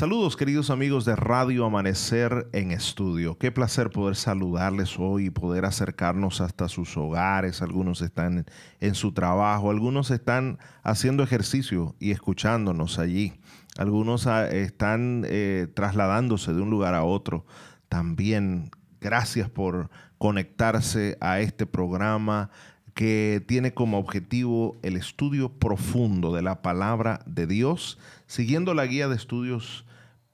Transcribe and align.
Saludos 0.00 0.34
queridos 0.34 0.70
amigos 0.70 1.04
de 1.04 1.14
Radio 1.14 1.66
Amanecer 1.66 2.48
en 2.54 2.70
Estudio. 2.70 3.36
Qué 3.36 3.52
placer 3.52 3.90
poder 3.90 4.16
saludarles 4.16 4.98
hoy 4.98 5.26
y 5.26 5.30
poder 5.30 5.66
acercarnos 5.66 6.40
hasta 6.40 6.68
sus 6.68 6.96
hogares. 6.96 7.60
Algunos 7.60 8.00
están 8.00 8.46
en 8.80 8.94
su 8.94 9.12
trabajo, 9.12 9.70
algunos 9.70 10.10
están 10.10 10.58
haciendo 10.82 11.22
ejercicio 11.22 11.96
y 11.98 12.12
escuchándonos 12.12 12.98
allí. 12.98 13.34
Algunos 13.76 14.26
ah, 14.26 14.48
están 14.48 15.26
eh, 15.28 15.68
trasladándose 15.74 16.54
de 16.54 16.62
un 16.62 16.70
lugar 16.70 16.94
a 16.94 17.04
otro. 17.04 17.44
También 17.90 18.70
gracias 19.02 19.50
por 19.50 19.90
conectarse 20.16 21.18
a 21.20 21.40
este 21.40 21.66
programa 21.66 22.48
que 22.94 23.44
tiene 23.46 23.74
como 23.74 23.98
objetivo 23.98 24.78
el 24.82 24.96
estudio 24.96 25.58
profundo 25.58 26.34
de 26.34 26.40
la 26.40 26.62
palabra 26.62 27.20
de 27.26 27.46
Dios, 27.46 27.98
siguiendo 28.26 28.72
la 28.72 28.86
guía 28.86 29.06
de 29.06 29.16
estudios 29.16 29.84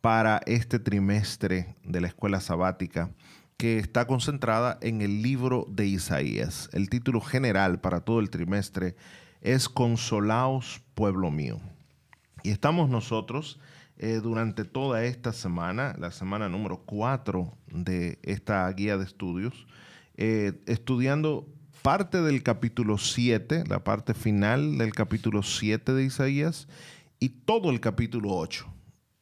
para 0.06 0.40
este 0.46 0.78
trimestre 0.78 1.74
de 1.82 2.00
la 2.00 2.06
escuela 2.06 2.38
sabática 2.38 3.10
que 3.56 3.80
está 3.80 4.06
concentrada 4.06 4.78
en 4.80 5.02
el 5.02 5.20
libro 5.20 5.66
de 5.68 5.84
Isaías. 5.88 6.70
El 6.72 6.88
título 6.88 7.20
general 7.20 7.80
para 7.80 8.02
todo 8.02 8.20
el 8.20 8.30
trimestre 8.30 8.94
es 9.40 9.68
Consolaos, 9.68 10.80
pueblo 10.94 11.32
mío. 11.32 11.58
Y 12.44 12.50
estamos 12.50 12.88
nosotros 12.88 13.58
eh, 13.98 14.20
durante 14.22 14.64
toda 14.64 15.02
esta 15.02 15.32
semana, 15.32 15.96
la 15.98 16.12
semana 16.12 16.48
número 16.48 16.84
4 16.86 17.52
de 17.72 18.20
esta 18.22 18.70
guía 18.70 18.98
de 18.98 19.04
estudios, 19.04 19.66
eh, 20.16 20.62
estudiando 20.66 21.48
parte 21.82 22.22
del 22.22 22.44
capítulo 22.44 22.96
7, 22.96 23.64
la 23.66 23.82
parte 23.82 24.14
final 24.14 24.78
del 24.78 24.94
capítulo 24.94 25.42
7 25.42 25.94
de 25.94 26.04
Isaías 26.04 26.68
y 27.18 27.30
todo 27.30 27.70
el 27.70 27.80
capítulo 27.80 28.36
8. 28.36 28.75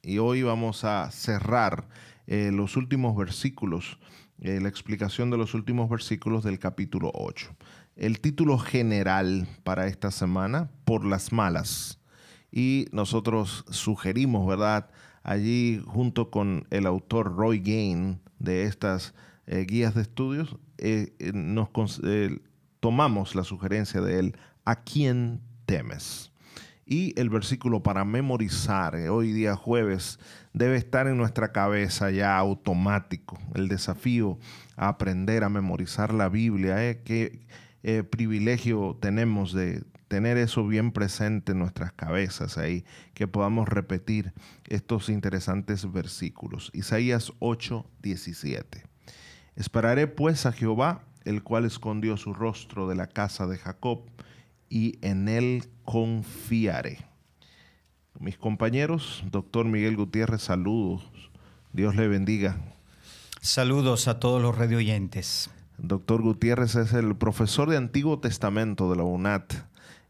Y 0.04 0.18
hoy 0.18 0.42
vamos 0.42 0.84
a 0.84 1.10
cerrar 1.10 1.88
eh, 2.26 2.50
los 2.52 2.76
últimos 2.76 3.16
versículos, 3.16 3.98
eh, 4.38 4.60
la 4.60 4.68
explicación 4.68 5.30
de 5.30 5.38
los 5.38 5.54
últimos 5.54 5.88
versículos 5.88 6.44
del 6.44 6.58
capítulo 6.58 7.10
8. 7.14 7.56
El 7.96 8.20
título 8.20 8.58
general 8.58 9.48
para 9.62 9.86
esta 9.86 10.10
semana, 10.10 10.70
Por 10.84 11.06
las 11.06 11.32
malas. 11.32 12.00
Y 12.52 12.86
nosotros 12.92 13.64
sugerimos, 13.70 14.46
¿verdad? 14.46 14.90
Allí 15.22 15.82
junto 15.86 16.30
con 16.30 16.66
el 16.68 16.86
autor 16.86 17.34
Roy 17.34 17.60
Gain 17.60 18.20
de 18.38 18.64
estas 18.64 19.14
eh, 19.46 19.64
guías 19.66 19.94
de 19.94 20.02
estudios, 20.02 20.56
nos 21.32 21.70
tomamos 22.80 23.34
la 23.34 23.44
sugerencia 23.44 24.02
de 24.02 24.18
él, 24.18 24.36
¿a 24.66 24.76
quién 24.76 25.40
temes? 25.64 26.33
Y 26.86 27.18
el 27.18 27.30
versículo 27.30 27.82
para 27.82 28.04
memorizar 28.04 28.94
eh, 28.94 29.08
hoy 29.08 29.32
día 29.32 29.56
jueves 29.56 30.18
debe 30.52 30.76
estar 30.76 31.06
en 31.06 31.16
nuestra 31.16 31.52
cabeza 31.52 32.10
ya 32.10 32.36
automático. 32.36 33.38
El 33.54 33.68
desafío 33.68 34.38
a 34.76 34.88
aprender 34.88 35.44
a 35.44 35.48
memorizar 35.48 36.12
la 36.12 36.28
Biblia. 36.28 36.88
Eh, 36.88 37.00
qué 37.04 37.40
eh, 37.82 38.02
privilegio 38.02 38.98
tenemos 39.00 39.52
de 39.52 39.82
tener 40.08 40.36
eso 40.36 40.66
bien 40.66 40.92
presente 40.92 41.52
en 41.52 41.58
nuestras 41.58 41.92
cabezas 41.92 42.58
ahí, 42.58 42.84
que 43.14 43.26
podamos 43.26 43.68
repetir 43.68 44.32
estos 44.68 45.08
interesantes 45.08 45.90
versículos. 45.90 46.70
Isaías 46.74 47.32
8, 47.38 47.86
17. 48.02 48.82
Esperaré 49.56 50.06
pues 50.06 50.46
a 50.46 50.52
Jehová 50.52 51.02
el 51.24 51.42
cual 51.42 51.64
escondió 51.64 52.16
su 52.16 52.34
rostro 52.34 52.88
de 52.88 52.94
la 52.94 53.06
casa 53.06 53.46
de 53.46 53.58
Jacob, 53.58 54.02
y 54.74 54.98
en 55.02 55.28
él 55.28 55.66
confiaré. 55.84 56.98
Mis 58.18 58.36
compañeros, 58.36 59.22
doctor 59.30 59.66
Miguel 59.66 59.96
Gutiérrez, 59.96 60.42
saludos. 60.42 61.08
Dios 61.72 61.94
le 61.94 62.08
bendiga. 62.08 62.56
Saludos 63.40 64.08
a 64.08 64.18
todos 64.18 64.42
los 64.42 64.58
radio 64.58 64.78
oyentes. 64.78 65.48
Doctor 65.78 66.22
Gutiérrez 66.22 66.74
es 66.74 66.92
el 66.92 67.14
profesor 67.14 67.70
de 67.70 67.76
Antiguo 67.76 68.18
Testamento 68.18 68.90
de 68.90 68.96
la 68.96 69.04
UNAT. 69.04 69.54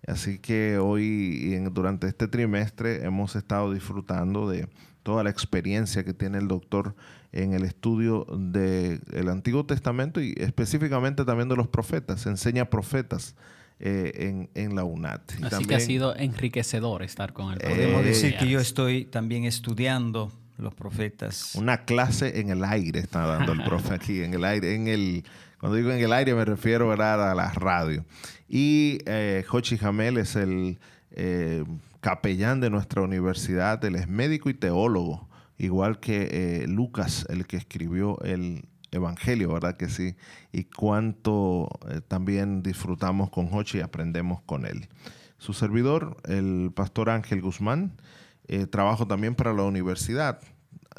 Así 0.07 0.39
que 0.39 0.79
hoy, 0.79 1.59
durante 1.71 2.07
este 2.07 2.27
trimestre, 2.27 3.05
hemos 3.05 3.37
estado 3.37 3.71
disfrutando 3.71 4.49
de 4.49 4.67
toda 5.03 5.25
la 5.25 5.29
experiencia 5.29 6.05
que 6.05 6.15
tiene 6.15 6.39
el 6.39 6.49
doctor 6.49 6.97
en 7.33 7.53
el 7.53 7.65
estudio 7.65 8.27
del 8.31 9.29
Antiguo 9.29 9.67
Testamento 9.67 10.23
y 10.23 10.33
específicamente 10.39 11.27
también 11.27 11.51
de 11.51 11.57
los 11.57 11.69
profetas, 11.69 12.25
enseña 12.25 12.71
profetas. 12.71 13.37
Eh, 13.81 14.47
en, 14.55 14.77
la 14.77 14.85
UNAT. 14.85 15.33
Así 15.43 15.67
que 15.67 15.75
ha 15.75 15.81
sido 15.81 16.17
enriquecedor 16.17 17.03
estar 17.03 17.33
con 17.33 17.53
él. 17.53 17.59
Podemos 17.59 18.05
decir 18.05 18.37
que 18.37 18.49
yo 18.49 18.61
estoy 18.61 19.05
también 19.05 19.45
estudiando 19.45 20.33
los 20.57 20.75
profetas. 20.75 21.55
Una 21.57 21.85
clase 21.85 22.41
en 22.41 22.51
el 22.51 22.65
aire 22.65 23.01
está 23.01 23.27
dando 23.27 23.53
el 23.53 23.65
profe 23.65 23.95
aquí, 23.95 24.23
en 24.23 24.33
el 24.33 24.45
aire, 24.45 24.75
en 24.75 24.87
el, 24.87 25.25
cuando 25.59 25.77
digo 25.77 25.91
en 25.91 26.01
el 26.01 26.13
aire 26.13 26.35
me 26.35 26.45
refiero 26.45 26.93
a 26.93 26.97
la 26.97 27.51
radio. 27.51 28.05
Y 28.49 28.99
eh, 29.07 29.45
Jochi 29.47 29.77
Jamel 29.77 30.19
es 30.19 30.37
el 30.37 30.79
eh, 31.11 31.65
capellán 32.01 32.61
de 32.61 32.71
nuestra 32.71 33.03
universidad, 33.03 33.85
él 33.85 33.97
es 33.97 34.09
médico 34.09 34.49
y 34.49 34.55
teólogo 34.55 35.29
igual 35.59 36.01
que 36.01 36.29
eh, 36.63 36.67
Lucas, 36.67 37.27
el 37.29 37.47
que 37.47 37.57
escribió 37.57 38.21
el 38.23 38.65
Evangelio, 38.95 39.53
¿verdad 39.53 39.77
que 39.77 39.89
sí? 39.89 40.17
Y 40.53 40.65
cuánto 40.65 41.69
eh, 41.89 42.01
también 42.07 42.63
disfrutamos 42.63 43.31
con 43.31 43.49
Hochi 43.53 43.79
y 43.79 43.81
aprendemos 43.81 44.41
con 44.43 44.67
él. 44.67 44.89
Su 45.39 45.53
servidor, 45.53 46.17
el 46.25 46.73
pastor 46.75 47.11
Ángel 47.11 47.43
Guzmán, 47.43 47.93
eh, 48.49 48.67
trabajo 48.67 49.07
también 49.07 49.35
para 49.35 49.53
la 49.53 49.63
universidad. 49.63 50.41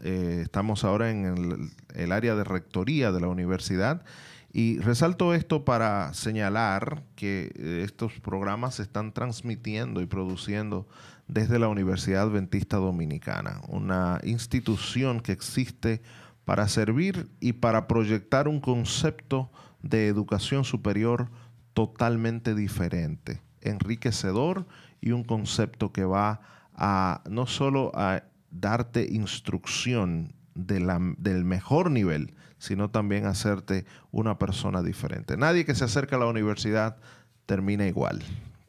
estamos 0.04 0.84
ahora 0.84 1.10
en 1.10 1.26
el, 1.26 1.70
el 1.96 2.12
área 2.12 2.36
de 2.36 2.44
rectoría 2.44 3.12
de 3.12 3.22
la 3.22 3.30
universidad 3.30 4.04
y 4.52 4.80
resalto 4.80 5.34
esto 5.34 5.64
para 5.66 6.14
señalar 6.14 7.04
que 7.16 7.52
estos 7.84 8.14
programas 8.20 8.76
se 8.76 8.84
están 8.84 9.14
transmitiendo 9.14 10.02
y 10.02 10.06
produciendo 10.06 10.88
desde 11.28 11.60
la 11.60 11.68
Universidad 11.68 12.24
Adventista 12.24 12.78
Dominicana, 12.78 13.62
una 13.68 14.20
institución 14.24 15.22
que 15.22 15.32
existe 15.32 16.02
para 16.46 16.68
servir 16.68 17.30
y 17.40 17.54
para 17.54 17.88
proyectar 17.88 18.48
un 18.48 18.60
concepto 18.60 19.52
de 19.82 20.08
educación 20.08 20.64
superior 20.64 21.30
totalmente 21.74 22.56
diferente, 22.56 23.42
enriquecedor 23.62 24.66
y 25.02 25.12
un 25.12 25.24
concepto 25.24 25.92
que 25.92 26.06
va 26.06 26.42
a 26.74 27.22
no 27.30 27.48
solo 27.48 27.92
a 27.96 28.24
darte 28.52 29.08
instrucción 29.12 30.34
del 30.54 31.44
mejor 31.44 31.92
nivel, 31.92 32.34
sino 32.58 32.90
también 32.90 33.26
hacerte 33.26 33.86
una 34.12 34.38
persona 34.38 34.82
diferente. 34.82 35.36
Nadie 35.36 35.66
que 35.66 35.76
se 35.76 35.84
acerca 35.84 36.16
a 36.16 36.20
la 36.20 36.28
universidad 36.28 36.98
termina 37.46 37.86
igual 37.86 38.24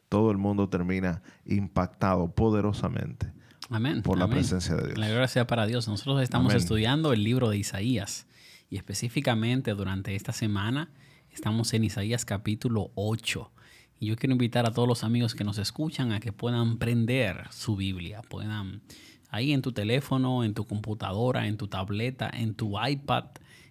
todo 0.09 0.31
el 0.31 0.37
mundo 0.37 0.69
termina 0.69 1.21
impactado 1.45 2.31
poderosamente 2.31 3.31
Amén. 3.69 4.01
por 4.01 4.17
la 4.17 4.27
presencia 4.27 4.75
de 4.75 4.87
Dios. 4.87 4.97
La 4.97 5.07
gloria 5.07 5.27
sea 5.27 5.47
para 5.47 5.65
Dios. 5.65 5.87
Nosotros 5.87 6.21
estamos 6.21 6.53
estudiando 6.53 7.13
el 7.13 7.23
libro 7.23 7.49
de 7.49 7.57
Isaías 7.57 8.27
y 8.69 8.77
específicamente 8.77 9.73
durante 9.73 10.15
esta 10.15 10.33
semana 10.33 10.89
estamos 11.31 11.73
en 11.73 11.83
Isaías 11.83 12.25
capítulo 12.25 12.91
8. 12.95 13.51
Y 13.99 14.07
yo 14.07 14.15
quiero 14.15 14.33
invitar 14.33 14.65
a 14.67 14.71
todos 14.71 14.87
los 14.87 15.03
amigos 15.03 15.33
que 15.33 15.43
nos 15.43 15.57
escuchan 15.57 16.11
a 16.11 16.19
que 16.19 16.31
puedan 16.31 16.77
prender 16.77 17.47
su 17.51 17.75
Biblia, 17.75 18.21
puedan 18.21 18.81
ahí 19.29 19.53
en 19.53 19.61
tu 19.61 19.71
teléfono, 19.71 20.43
en 20.43 20.53
tu 20.53 20.65
computadora, 20.65 21.47
en 21.47 21.57
tu 21.57 21.67
tableta, 21.67 22.29
en 22.33 22.53
tu 22.53 22.75
iPad, 22.81 23.25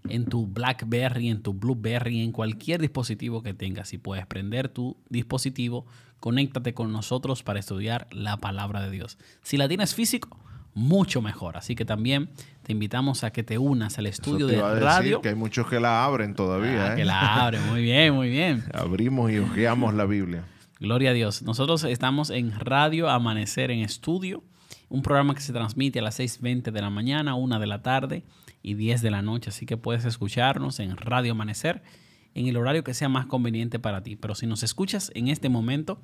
en 0.09 0.27
tu 0.27 0.47
BlackBerry, 0.47 1.28
en 1.28 1.42
tu 1.42 1.53
Blueberry, 1.53 2.22
en 2.22 2.33
cualquier 2.33 2.80
dispositivo 2.80 3.42
que 3.42 3.54
tengas. 3.54 3.89
Si 3.89 3.98
puedes 3.98 4.27
prender 4.27 4.69
tu 4.69 4.97
dispositivo, 5.09 5.86
conéctate 6.21 6.75
con 6.75 6.92
nosotros 6.92 7.42
para 7.42 7.59
estudiar 7.59 8.07
la 8.10 8.36
palabra 8.36 8.83
de 8.83 8.91
Dios. 8.91 9.19
Si 9.42 9.57
la 9.57 9.69
tienes 9.69 9.95
físico, 9.95 10.39
mucho 10.77 11.22
mejor. 11.22 11.57
Así 11.57 11.75
que 11.75 11.84
también 11.84 12.28
te 12.63 12.72
invitamos 12.72 13.25
a 13.25 13.33
que 13.33 13.42
te 13.42 13.59
unas 13.59 13.98
al 13.98 14.07
estudio 14.07 14.47
de 14.47 14.60
radio. 14.60 15.21
que 15.22 15.30
hay 15.30 15.34
muchos 15.34 15.66
que 15.66 15.80
la 15.80 16.04
abren 16.04 16.34
todavía. 16.34 16.91
Ah, 16.91 16.92
¿eh? 16.92 16.97
Que 16.97 17.04
la 17.04 17.45
abren, 17.45 17.66
muy 17.66 17.83
bien, 17.83 18.15
muy 18.15 18.28
bien. 18.28 18.63
Abrimos 18.75 19.33
y 19.33 19.39
ojeamos 19.39 19.95
la 19.95 20.04
Biblia. 20.04 20.45
Gloria 20.78 21.10
a 21.10 21.13
Dios. 21.15 21.42
Nosotros 21.42 21.83
estamos 21.84 22.28
en 22.28 22.53
Radio 22.53 23.09
Amanecer 23.09 23.71
en 23.71 23.80
Estudio, 23.80 24.45
un 24.88 25.03
programa 25.03 25.34
que 25.34 25.41
se 25.41 25.53
transmite 25.53 25.98
a 25.98 26.03
las 26.03 26.18
6.20 26.18 26.71
de 26.71 26.80
la 26.80 26.91
mañana, 26.91 27.34
1 27.34 27.59
de 27.59 27.66
la 27.66 27.83
tarde 27.83 28.24
y 28.62 28.74
10 28.74 29.03
de 29.03 29.10
la 29.10 29.22
noche. 29.22 29.50
Así 29.50 29.66
que 29.66 29.77
puedes 29.77 30.04
escucharnos 30.04 30.80
en 30.80 30.97
Radio 30.97 31.33
Amanecer 31.33 31.83
en 32.34 32.47
el 32.47 32.56
horario 32.59 32.84
que 32.84 32.94
sea 32.94 33.09
más 33.09 33.27
conveniente 33.27 33.78
para 33.78 34.03
ti. 34.03 34.15
Pero 34.15 34.34
si 34.34 34.47
nos 34.47 34.62
escuchas 34.62 35.10
en 35.15 35.28
este 35.28 35.48
momento, 35.48 36.00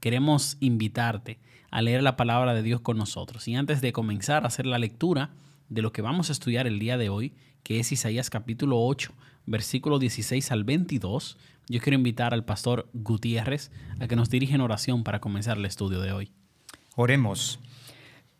queremos 0.00 0.56
invitarte 0.60 1.38
a 1.70 1.80
leer 1.80 2.02
la 2.02 2.16
palabra 2.16 2.54
de 2.54 2.62
Dios 2.62 2.80
con 2.80 2.98
nosotros. 2.98 3.46
Y 3.48 3.54
antes 3.54 3.80
de 3.80 3.92
comenzar 3.92 4.44
a 4.44 4.48
hacer 4.48 4.66
la 4.66 4.78
lectura 4.78 5.30
de 5.68 5.82
lo 5.82 5.92
que 5.92 6.02
vamos 6.02 6.28
a 6.28 6.32
estudiar 6.32 6.66
el 6.66 6.78
día 6.78 6.98
de 6.98 7.08
hoy, 7.08 7.34
que 7.62 7.78
es 7.78 7.92
Isaías 7.92 8.30
capítulo 8.30 8.80
8, 8.80 9.12
versículo 9.46 9.98
16 9.98 10.50
al 10.50 10.64
22, 10.64 11.38
yo 11.68 11.80
quiero 11.80 11.96
invitar 11.96 12.34
al 12.34 12.44
pastor 12.44 12.88
Gutiérrez 12.92 13.70
a 14.00 14.06
que 14.08 14.16
nos 14.16 14.30
dirija 14.30 14.54
en 14.54 14.60
oración 14.60 15.04
para 15.04 15.20
comenzar 15.20 15.56
el 15.56 15.64
estudio 15.64 16.00
de 16.00 16.12
hoy. 16.12 16.32
Oremos. 16.96 17.60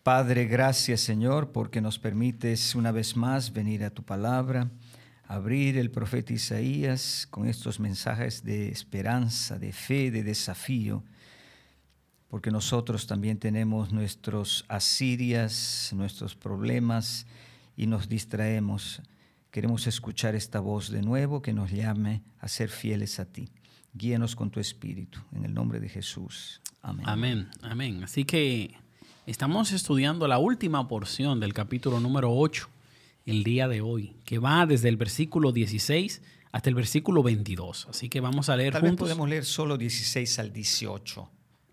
Padre, 0.07 0.45
gracias 0.45 1.01
Señor 1.01 1.51
porque 1.51 1.81
nos 1.81 1.99
permites 1.99 2.77
una 2.77 2.93
vez 2.93 3.17
más 3.17 3.53
venir 3.53 3.83
a 3.83 3.91
tu 3.91 4.05
palabra, 4.05 4.71
abrir 5.27 5.77
el 5.77 5.91
profeta 5.91 6.33
Isaías 6.33 7.27
con 7.29 7.49
estos 7.49 7.81
mensajes 7.81 8.45
de 8.45 8.69
esperanza, 8.69 9.59
de 9.59 9.73
fe, 9.73 10.13
de 10.13 10.23
desafío, 10.23 11.03
porque 12.29 12.53
nosotros 12.53 13.09
también 13.09 13.39
tenemos 13.39 13.91
nuestros 13.91 14.65
asirias, 14.69 15.91
nuestros 15.93 16.37
problemas 16.37 17.27
y 17.77 17.89
nos 17.89 18.09
distraemos. 18.09 19.03
Queremos 19.51 19.89
escuchar 19.89 20.37
esta 20.37 20.61
voz 20.61 20.89
de 20.89 21.03
nuevo 21.03 21.43
que 21.43 21.53
nos 21.53 21.73
llame 21.73 22.23
a 22.39 22.47
ser 22.47 22.69
fieles 22.69 23.19
a 23.19 23.25
ti. 23.25 23.51
Guíanos 23.93 24.37
con 24.37 24.53
tu 24.53 24.61
espíritu, 24.61 25.19
en 25.33 25.45
el 25.45 25.53
nombre 25.53 25.81
de 25.81 25.89
Jesús. 25.89 26.61
Amén. 26.81 27.09
Amén, 27.09 27.49
amén. 27.61 28.05
Así 28.05 28.23
que 28.23 28.86
Estamos 29.27 29.73
estudiando 29.73 30.29
la 30.29 30.39
última 30.39 30.87
porción 30.87 31.41
del 31.41 31.53
capítulo 31.53 31.99
número 31.99 32.33
8 32.33 32.69
el 33.27 33.43
día 33.43 33.67
de 33.67 33.81
hoy, 33.81 34.15
que 34.25 34.39
va 34.39 34.67
desde 34.67 34.89
el 34.89 34.97
versículo 34.97 35.51
16 35.51 36.23
hasta 36.53 36.69
el 36.69 36.77
versículo 36.77 37.25
22. 37.25 37.89
Así 37.91 38.09
que 38.09 38.21
vamos 38.21 38.49
a 38.51 38.57
leer 38.57 38.75
Tal 38.75 38.83
juntos. 38.83 39.09
Vez 39.09 39.17
podemos 39.17 39.29
leer 39.29 39.45
solo 39.45 39.77
16 39.77 40.39
al 40.39 40.53
18 40.53 41.29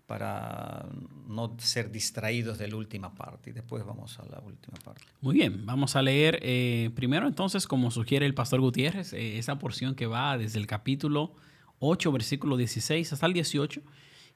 para 0.08 0.84
no 1.28 1.54
ser 1.58 1.92
distraídos 1.92 2.58
de 2.58 2.66
la 2.66 2.74
última 2.74 3.14
parte 3.14 3.50
y 3.50 3.52
después 3.52 3.86
vamos 3.86 4.18
a 4.18 4.24
la 4.24 4.40
última 4.40 4.76
parte. 4.84 5.02
Muy 5.20 5.36
bien, 5.36 5.64
vamos 5.64 5.94
a 5.94 6.02
leer 6.02 6.40
eh, 6.42 6.90
primero 6.96 7.28
entonces, 7.28 7.68
como 7.68 7.92
sugiere 7.92 8.26
el 8.26 8.34
pastor 8.34 8.62
Gutiérrez, 8.62 9.12
eh, 9.12 9.38
esa 9.38 9.60
porción 9.60 9.94
que 9.94 10.06
va 10.06 10.36
desde 10.36 10.58
el 10.58 10.66
capítulo 10.66 11.36
8, 11.78 12.10
versículo 12.10 12.56
16 12.56 13.12
hasta 13.12 13.26
el 13.26 13.32
18 13.32 13.80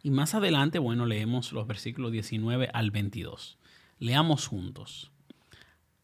y 0.03 0.11
más 0.11 0.35
adelante, 0.35 0.79
bueno, 0.79 1.07
leemos 1.07 1.53
los 1.53 1.67
versículos 1.67 2.13
19 2.13 2.71
al 2.73 2.91
22. 2.91 3.59
Leamos 3.99 4.47
juntos. 4.47 5.11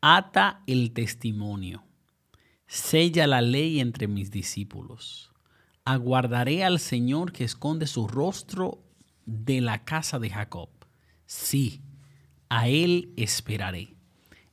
Ata 0.01 0.63
el 0.67 0.93
testimonio, 0.93 1.85
sella 2.67 3.27
la 3.27 3.41
ley 3.41 3.81
entre 3.81 4.09
mis 4.09 4.31
discípulos. 4.31 5.31
Aguardaré 5.85 6.65
al 6.65 6.79
Señor 6.79 7.33
que 7.33 7.45
esconde 7.45 7.87
su 7.87 8.07
rostro 8.07 8.83
de 9.25 9.61
la 9.61 9.85
casa 9.85 10.19
de 10.19 10.29
Jacob. 10.29 10.69
Sí, 11.27 11.81
a 12.49 12.69
Él 12.69 13.13
esperaré. 13.17 13.95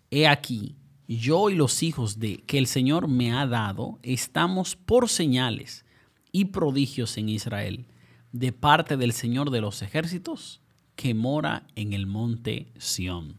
He 0.10 0.28
aquí, 0.28 0.76
yo 1.08 1.50
y 1.50 1.56
los 1.56 1.84
hijos 1.84 2.20
de 2.20 2.38
que 2.38 2.58
el 2.58 2.68
Señor 2.68 3.08
me 3.08 3.34
ha 3.34 3.46
dado, 3.46 4.00
estamos 4.04 4.76
por 4.76 5.10
señales 5.10 5.84
y 6.32 6.46
prodigios 6.46 7.18
en 7.18 7.28
Israel 7.28 7.86
de 8.32 8.52
parte 8.52 8.98
del 8.98 9.12
Señor 9.12 9.50
de 9.52 9.62
los 9.62 9.82
ejércitos 9.82 10.62
que 10.96 11.14
mora 11.14 11.64
en 11.76 11.94
el 11.94 12.08
monte 12.08 12.72
Sión. 12.78 13.38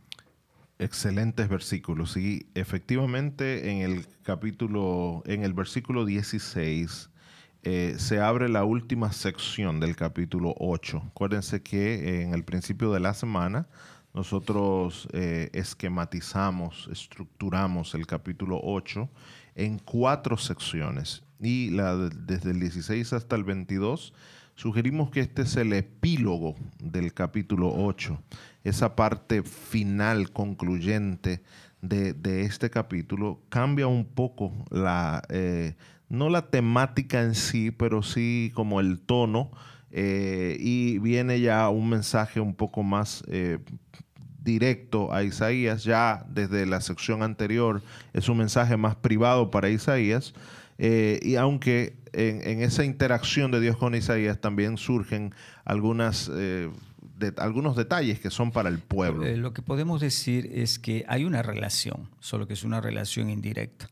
Excelentes 0.79 1.49
versículos. 1.49 2.17
Y 2.17 2.47
efectivamente 2.55 3.71
en 3.71 3.79
el 3.83 4.07
capítulo, 4.23 5.23
en 5.27 5.45
el 5.45 5.53
versículo 5.53 6.05
16, 6.05 7.11
eh, 7.63 7.95
se 7.99 8.21
abre 8.21 8.49
la 8.49 8.65
última 8.65 9.13
sección 9.13 9.79
del 9.79 9.95
capítulo 9.95 10.55
8. 10.59 11.05
Acuérdense 11.11 11.63
que 11.63 12.23
en 12.23 12.35
el 12.35 12.43
principio 12.43 12.93
de 12.93 12.99
la 12.99 13.15
semana 13.15 13.69
nosotros 14.15 15.09
eh, 15.13 15.51
esquematizamos, 15.53 16.89
estructuramos 16.91 17.95
el 17.95 18.07
capítulo 18.07 18.61
8 18.63 19.09
en 19.55 19.79
cuatro 19.79 20.37
secciones. 20.37 21.23
Y 21.39 21.71
desde 21.71 22.51
el 22.51 22.61
16 22.61 23.13
hasta 23.13 23.37
el 23.37 23.45
22 23.45 24.13
Sugerimos 24.55 25.11
que 25.11 25.21
este 25.21 25.43
es 25.43 25.57
el 25.57 25.73
epílogo 25.73 26.55
del 26.79 27.15
capítulo 27.15 27.73
8, 27.75 28.21
esa 28.65 28.95
parte 28.95 29.43
final, 29.43 30.31
concluyente 30.31 31.43
de, 31.81 32.43
este 32.43 32.71
capítulo. 32.71 33.41
Cambia 33.49 33.87
un 33.87 34.05
poco 34.05 34.53
la, 34.71 35.23
eh, 35.31 35.75
no 36.09 36.29
la 36.29 36.51
temática 36.51 37.23
en 37.23 37.35
sí, 37.35 37.71
pero 37.71 38.03
sí 38.03 38.53
como 38.55 38.81
el 38.81 39.01
tono. 39.01 39.51
Eh, 39.95 40.57
y 40.59 40.99
viene 40.99 41.41
ya 41.41 41.69
un 41.69 41.91
mensaje 41.91 42.41
un 42.41 42.55
poco 42.55 42.83
más 42.83 43.25
eh, 43.29 43.59
directo 44.43 45.13
a 45.13 45.23
Isaías, 45.23 45.85
ya 45.85 46.25
desde 46.29 46.67
la 46.67 46.81
sección 46.81 47.23
anterior 47.23 47.83
es 48.13 48.29
un 48.29 48.39
mensaje 48.39 48.77
más 48.77 48.97
privado 48.97 49.51
para 49.51 49.69
Isaías, 49.69 50.33
y 50.79 51.37
aunque 51.37 51.95
en, 52.13 52.63
esa 52.63 52.85
interacción 52.85 53.51
de 53.51 53.61
Dios 53.61 53.77
con 53.77 53.95
Isaías 53.95 54.41
también 54.41 54.77
surgen 54.77 55.35
algunas, 55.65 56.31
eh, 56.35 56.71
algunos 57.39 57.77
detalles 57.77 58.21
que 58.21 58.31
son 58.31 58.51
para 58.51 58.69
el 58.69 58.79
pueblo. 58.79 59.25
Eh, 59.25 59.37
lo 59.37 59.53
que 59.53 59.63
podemos 59.63 60.01
decir 60.01 60.51
es 60.53 60.79
que 60.79 61.05
hay 61.09 61.25
una 61.25 61.43
relación, 61.43 62.09
solo 62.21 62.47
que 62.47 62.55
es 62.55 62.65
una 62.65 62.81
relación 62.81 63.31
indirecta. 63.31 63.89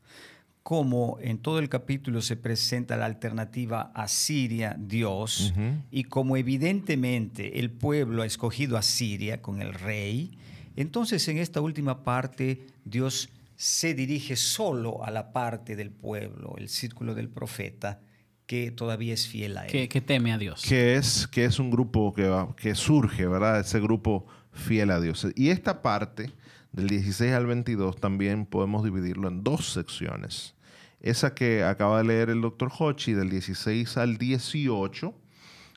Como 0.62 1.18
en 1.20 1.38
todo 1.38 1.58
el 1.58 1.68
capítulo 1.68 2.20
se 2.20 2.36
presenta 2.36 2.96
la 2.96 3.06
alternativa 3.06 3.90
a 3.94 4.06
Siria, 4.08 4.76
Dios, 4.78 5.54
y 5.90 6.04
como 6.04 6.36
evidentemente 6.36 7.58
el 7.58 7.70
pueblo 7.70 8.22
ha 8.22 8.26
escogido 8.26 8.76
a 8.76 8.82
Siria 8.82 9.40
con 9.40 9.62
el 9.62 9.72
rey, 9.72 10.36
entonces 10.76 11.26
en 11.28 11.38
esta 11.38 11.62
última 11.62 12.04
parte 12.04 12.66
Dios 12.84 13.30
se 13.60 13.92
dirige 13.92 14.36
solo 14.36 15.04
a 15.04 15.10
la 15.10 15.34
parte 15.34 15.76
del 15.76 15.90
pueblo, 15.90 16.54
el 16.56 16.70
círculo 16.70 17.14
del 17.14 17.28
profeta, 17.28 18.00
que 18.46 18.70
todavía 18.70 19.12
es 19.12 19.28
fiel 19.28 19.58
a 19.58 19.66
él. 19.66 19.86
Que, 19.86 20.00
teme 20.00 20.32
a 20.32 20.38
Dios. 20.38 20.62
Que 20.66 20.96
es, 20.96 21.26
que 21.26 21.44
es 21.44 21.58
un 21.58 21.70
grupo 21.70 22.14
que, 22.14 22.46
que 22.56 22.74
surge, 22.74 23.26
¿verdad? 23.26 23.60
Ese 23.60 23.78
grupo 23.78 24.24
fiel 24.50 24.90
a 24.90 24.98
Dios. 24.98 25.26
Y 25.36 25.50
esta 25.50 25.82
parte, 25.82 26.32
del 26.72 26.86
16 26.86 27.34
al 27.34 27.44
22, 27.44 28.00
también 28.00 28.46
podemos 28.46 28.82
dividirlo 28.82 29.28
en 29.28 29.44
dos 29.44 29.74
secciones. 29.74 30.54
Esa 31.02 31.34
que 31.34 31.62
acaba 31.62 31.98
de 31.98 32.04
leer 32.04 32.30
el 32.30 32.40
doctor 32.40 32.72
Hochi, 32.78 33.12
del 33.12 33.28
16 33.28 33.98
al 33.98 34.16
18, 34.16 35.14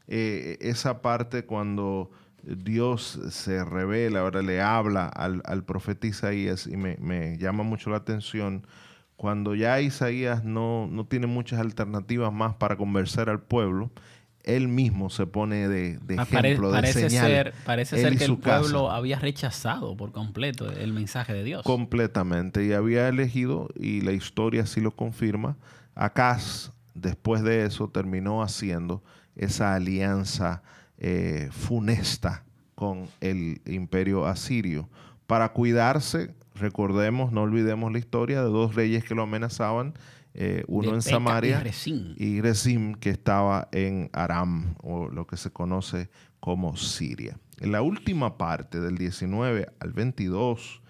eh, 0.07 0.57
esa 0.62 1.01
parte 1.01 1.44
cuando 1.44 2.12
Dios 2.43 3.19
se 3.29 3.63
revela, 3.63 4.19
ahora 4.19 4.41
le 4.41 4.61
habla 4.61 5.07
al, 5.07 5.41
al 5.45 5.63
profeta 5.63 6.07
Isaías 6.07 6.67
y 6.67 6.77
me, 6.77 6.97
me 6.97 7.37
llama 7.37 7.63
mucho 7.63 7.89
la 7.89 7.97
atención 7.97 8.65
cuando 9.23 9.55
ya 9.55 9.79
Isaías 9.79 10.43
no, 10.43 10.89
tiene 11.09 11.27
muchas 11.27 11.61
alternativas 11.61 12.33
más 12.33 12.55
para 12.55 12.75
convencer 12.75 13.29
al 13.29 13.41
pueblo, 13.41 13.89
él 14.43 14.67
mismo 14.67 15.09
se 15.09 15.25
pone 15.25 15.69
de, 15.69 15.97
de 16.00 16.19
ah, 16.19 16.23
ejemplo, 16.23 16.71
de 16.71 16.73
parece 16.73 17.09
señal. 17.09 17.27
Ser, 17.27 17.53
parece 17.65 18.01
ser 18.01 18.17
que 18.17 18.25
el 18.25 18.38
pueblo 18.38 18.91
había 18.91 19.17
rechazado 19.19 19.95
por 19.95 20.12
completo 20.12 20.69
el 20.69 20.91
mensaje 20.91 21.33
de 21.33 21.45
Dios. 21.45 21.63
Completamente. 21.63 22.65
Y 22.65 22.73
había 22.73 23.07
elegido, 23.07 23.69
y 23.79 24.01
la 24.01 24.12
historia 24.12 24.65
sí 24.65 24.81
lo 24.81 24.91
confirma, 24.91 25.55
Acaz, 25.95 26.73
después 26.93 27.43
de 27.43 27.65
eso, 27.65 27.88
terminó 27.88 28.43
haciendo 28.43 29.01
esa 29.38 29.73
alianza 29.73 30.63
eh, 31.03 31.50
funesta 31.51 32.43
con 32.74 33.07
el 33.22 33.62
imperio 33.65 34.25
asirio 34.25 34.89
para 35.27 35.53
cuidarse 35.53 36.33
recordemos, 36.55 37.31
no 37.31 37.41
olvidemos 37.41 37.91
la 37.91 38.00
historia 38.00 38.41
de 38.43 38.50
dos 38.50 38.75
reyes 38.75 39.03
que 39.03 39.15
lo 39.15 39.24
amenazaban, 39.24 39.93
eh, 40.33 40.63
uno 40.67 40.95
en 40.95 41.01
Samaria 41.01 41.63
y 42.17 42.41
Rezim, 42.41 42.95
que 42.95 43.12
estaba 43.12 43.67
en 43.72 44.10
Aram, 44.13 44.75
o 44.81 45.07
lo 45.10 45.27
que 45.27 45.38
se 45.38 45.51
conoce 45.51 46.10
como 46.39 46.75
Siria. 46.75 47.38
En 47.60 47.72
la 47.72 47.81
última 47.81 48.38
parte, 48.38 48.79
del 48.79 48.98
19 48.98 49.69
al 49.79 49.93
22, 49.93 50.81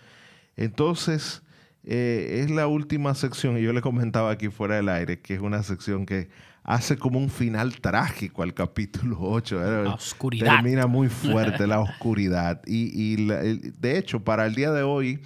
entonces 0.56 1.44
eh, 1.84 2.42
es 2.44 2.52
la 2.52 2.68
última 2.68 3.14
sección, 3.16 3.58
y 3.58 3.62
yo 3.62 3.74
le 3.74 3.82
comentaba 3.82 4.32
aquí 4.32 4.50
fuera 4.50 4.76
del 4.76 4.90
aire, 4.90 5.20
que 5.20 5.34
es 5.34 5.42
una 5.42 5.62
sección 5.64 6.06
que 6.06 6.30
hace 6.64 6.98
como 6.98 7.20
un 7.20 7.30
final 7.30 7.80
trágico 7.80 8.44
al 8.44 8.54
capítulo 8.54 9.18
8. 9.20 9.84
La 9.84 9.94
oscuridad. 9.94 10.56
Termina 10.56 10.88
muy 10.88 11.10
fuerte 11.10 11.68
la 11.68 11.80
oscuridad. 11.80 12.62
Y, 12.66 13.26
de 13.26 13.98
hecho, 13.98 14.24
para 14.24 14.46
el 14.46 14.56
día 14.56 14.72
de 14.72 14.84
hoy, 14.84 15.20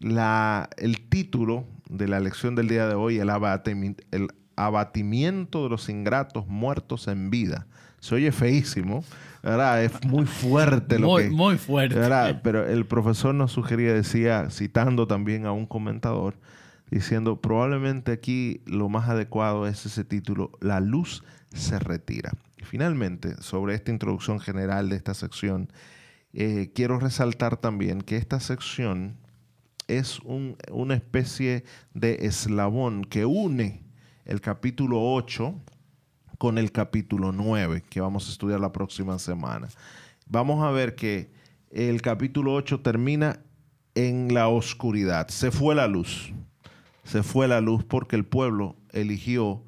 la, 0.00 0.68
el 0.76 1.00
título 1.00 1.66
de 1.88 2.08
la 2.08 2.20
lección 2.20 2.54
del 2.54 2.68
día 2.68 2.86
de 2.86 2.94
hoy, 2.94 3.18
el, 3.18 3.30
el 4.10 4.28
abatimiento 4.56 5.64
de 5.64 5.70
los 5.70 5.88
ingratos 5.88 6.46
muertos 6.46 7.08
en 7.08 7.30
vida. 7.30 7.66
Se 7.98 8.14
oye 8.14 8.32
feísimo, 8.32 9.02
¿verdad? 9.42 9.82
Es 9.82 10.04
muy 10.04 10.26
fuerte 10.26 10.98
lo 10.98 11.08
muy, 11.08 11.22
que... 11.22 11.30
Muy 11.30 11.56
fuerte. 11.56 11.98
Pero 12.42 12.66
el 12.66 12.84
profesor 12.84 13.34
nos 13.34 13.52
sugería, 13.52 13.94
decía, 13.94 14.48
citando 14.50 15.06
también 15.06 15.46
a 15.46 15.52
un 15.52 15.64
comentador, 15.64 16.34
diciendo, 16.94 17.40
probablemente 17.40 18.12
aquí 18.12 18.62
lo 18.66 18.88
más 18.88 19.08
adecuado 19.08 19.66
es 19.66 19.84
ese 19.84 20.04
título, 20.04 20.52
La 20.60 20.78
luz 20.78 21.24
se 21.52 21.80
retira. 21.80 22.32
Y 22.56 22.62
finalmente, 22.62 23.34
sobre 23.42 23.74
esta 23.74 23.90
introducción 23.90 24.38
general 24.38 24.88
de 24.88 24.96
esta 24.96 25.12
sección, 25.12 25.72
eh, 26.32 26.70
quiero 26.72 27.00
resaltar 27.00 27.56
también 27.56 28.00
que 28.00 28.16
esta 28.16 28.38
sección 28.38 29.16
es 29.88 30.20
una 30.20 30.94
especie 30.94 31.64
de 31.94 32.26
eslabón 32.26 33.04
que 33.04 33.24
une 33.24 33.82
el 34.24 34.40
capítulo 34.40 35.02
8 35.02 35.52
con 36.38 36.58
el 36.58 36.70
capítulo 36.70 37.32
9 37.32 37.82
que 37.90 38.00
vamos 38.00 38.28
a 38.28 38.30
estudiar 38.30 38.60
la 38.60 38.72
próxima 38.72 39.18
semana. 39.18 39.68
Vamos 40.28 40.64
a 40.64 40.70
ver 40.70 40.94
que 40.94 41.32
el 41.70 42.00
capítulo 42.02 42.54
8 42.54 42.82
termina 42.82 43.40
en 43.96 44.32
la 44.32 44.46
oscuridad. 44.46 45.26
Se 45.26 45.50
fue 45.50 45.74
la 45.74 45.88
luz. 45.88 46.32
Se 47.04 47.22
fue 47.22 47.48
la 47.48 47.60
luz 47.60 47.84
porque 47.84 48.16
el 48.16 48.24
pueblo 48.24 48.76
eligió 48.90 49.62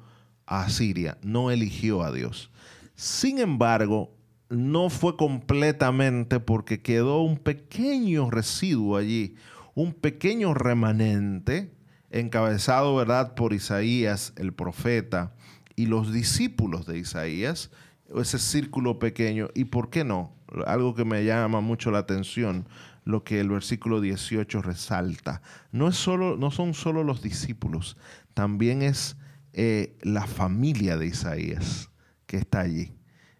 a 0.45 0.69
Siria, 0.69 1.17
no 1.21 1.51
eligió 1.51 2.03
a 2.03 2.11
Dios. 2.11 2.51
Sin 2.95 3.39
embargo, 3.39 4.13
no 4.49 4.89
fue 4.89 5.17
completamente 5.17 6.39
porque 6.39 6.81
quedó 6.81 7.21
un 7.21 7.37
pequeño 7.37 8.29
residuo 8.31 8.97
allí, 8.97 9.35
un 9.75 9.93
pequeño 9.93 10.53
remanente 10.53 11.71
encabezado, 12.09 12.95
¿verdad?, 12.95 13.35
por 13.35 13.53
Isaías, 13.53 14.33
el 14.37 14.53
profeta, 14.53 15.35
y 15.75 15.85
los 15.85 16.11
discípulos 16.11 16.85
de 16.85 16.97
Isaías, 16.97 17.69
ese 18.15 18.39
círculo 18.39 18.99
pequeño. 18.99 19.49
¿Y 19.53 19.65
por 19.65 19.89
qué 19.89 20.03
no? 20.03 20.33
Algo 20.65 20.95
que 20.95 21.05
me 21.05 21.25
llama 21.25 21.61
mucho 21.61 21.91
la 21.91 21.99
atención, 21.99 22.67
lo 23.07 23.23
que 23.23 23.39
el 23.39 23.49
versículo 23.49 24.01
18 24.01 24.61
resalta. 24.61 25.41
No, 25.71 25.87
es 25.87 25.95
solo, 25.95 26.35
no 26.37 26.51
son 26.51 26.73
solo 26.73 27.03
los 27.03 27.21
discípulos, 27.21 27.97
también 28.33 28.81
es 28.81 29.15
eh, 29.53 29.97
la 30.01 30.27
familia 30.27 30.97
de 30.97 31.07
Isaías 31.07 31.89
que 32.25 32.37
está 32.37 32.59
allí. 32.59 32.93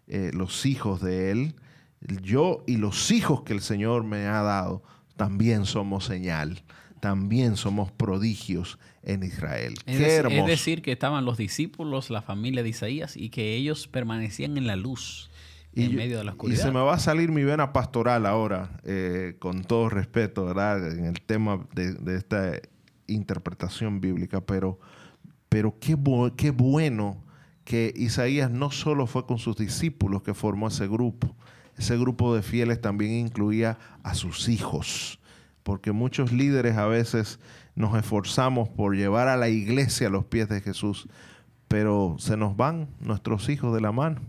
Eh, 0.06 0.30
los 0.32 0.64
hijos 0.64 1.02
de 1.02 1.30
él, 1.30 1.54
yo 2.22 2.64
y 2.66 2.78
los 2.78 3.10
hijos 3.10 3.42
que 3.42 3.52
el 3.52 3.60
Señor 3.60 4.04
me 4.04 4.26
ha 4.26 4.42
dado, 4.42 4.82
también 5.16 5.66
somos 5.66 6.06
señal 6.06 6.62
también 7.00 7.56
somos 7.56 7.92
prodigios 7.92 8.78
en 9.02 9.22
Israel. 9.22 9.74
Es, 9.86 10.00
es 10.00 10.46
decir, 10.46 10.82
que 10.82 10.92
estaban 10.92 11.24
los 11.24 11.38
discípulos, 11.38 12.10
la 12.10 12.22
familia 12.22 12.62
de 12.62 12.70
Isaías, 12.70 13.16
y 13.16 13.30
que 13.30 13.54
ellos 13.54 13.86
permanecían 13.86 14.56
en 14.56 14.66
la 14.66 14.74
luz. 14.76 15.30
En 15.74 15.94
medio 15.94 16.18
de 16.18 16.24
la 16.24 16.32
oscuridad. 16.32 16.58
Y 16.58 16.62
se 16.62 16.70
me 16.70 16.80
va 16.80 16.94
a 16.94 16.98
salir 16.98 17.30
mi 17.30 17.44
vena 17.44 17.72
pastoral 17.72 18.26
ahora, 18.26 18.80
eh, 18.84 19.36
con 19.38 19.62
todo 19.64 19.88
respeto, 19.88 20.44
¿verdad? 20.46 20.92
En 20.92 21.04
el 21.04 21.20
tema 21.20 21.66
de, 21.74 22.16
esta 22.16 22.52
interpretación 23.06 24.00
bíblica, 24.00 24.40
pero, 24.40 24.78
pero 25.48 25.78
qué, 25.78 25.96
qué 26.36 26.50
bueno 26.50 27.24
que 27.64 27.92
Isaías 27.96 28.50
no 28.50 28.70
solo 28.70 29.06
fue 29.06 29.26
con 29.26 29.38
sus 29.38 29.56
discípulos 29.56 30.22
que 30.22 30.34
formó 30.34 30.68
ese 30.68 30.88
grupo, 30.88 31.36
ese 31.76 31.96
grupo 31.96 32.34
de 32.34 32.42
fieles 32.42 32.80
también 32.80 33.12
incluía 33.12 33.78
a 34.02 34.14
sus 34.14 34.48
hijos 34.48 35.18
porque 35.68 35.92
muchos 35.92 36.32
líderes 36.32 36.78
a 36.78 36.86
veces 36.86 37.38
nos 37.74 37.94
esforzamos 37.94 38.70
por 38.70 38.96
llevar 38.96 39.28
a 39.28 39.36
la 39.36 39.50
iglesia 39.50 40.06
a 40.06 40.10
los 40.10 40.24
pies 40.24 40.48
de 40.48 40.62
Jesús, 40.62 41.08
pero 41.68 42.16
se 42.18 42.38
nos 42.38 42.56
van 42.56 42.88
nuestros 43.00 43.50
hijos 43.50 43.74
de 43.74 43.82
la 43.82 43.92
mano. 43.92 44.22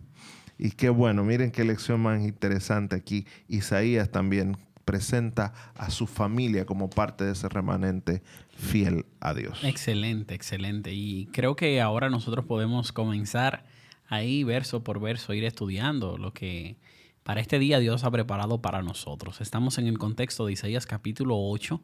Y 0.59 0.71
qué 0.71 0.89
bueno, 0.89 1.23
miren 1.23 1.51
qué 1.51 1.63
lección 1.63 2.01
más 2.01 2.21
interesante 2.21 2.97
aquí. 2.97 3.25
Isaías 3.47 4.11
también 4.11 4.57
presenta 4.83 5.53
a 5.75 5.89
su 5.89 6.05
familia 6.05 6.65
como 6.65 6.89
parte 6.89 7.23
de 7.23 7.31
ese 7.31 7.47
remanente 7.47 8.21
fiel 8.57 9.05
a 9.21 9.33
Dios. 9.33 9.63
Excelente, 9.63 10.35
excelente. 10.35 10.91
Y 10.93 11.27
creo 11.27 11.55
que 11.55 11.79
ahora 11.79 12.09
nosotros 12.09 12.43
podemos 12.43 12.91
comenzar 12.91 13.65
ahí 14.07 14.43
verso 14.43 14.83
por 14.83 14.99
verso, 14.99 15.33
ir 15.33 15.45
estudiando 15.45 16.17
lo 16.17 16.33
que 16.33 16.75
para 17.23 17.39
este 17.39 17.57
día 17.57 17.79
Dios 17.79 18.03
ha 18.03 18.11
preparado 18.11 18.61
para 18.61 18.81
nosotros. 18.81 19.39
Estamos 19.39 19.77
en 19.77 19.87
el 19.87 19.97
contexto 19.97 20.45
de 20.45 20.53
Isaías 20.53 20.85
capítulo 20.85 21.35
8 21.37 21.81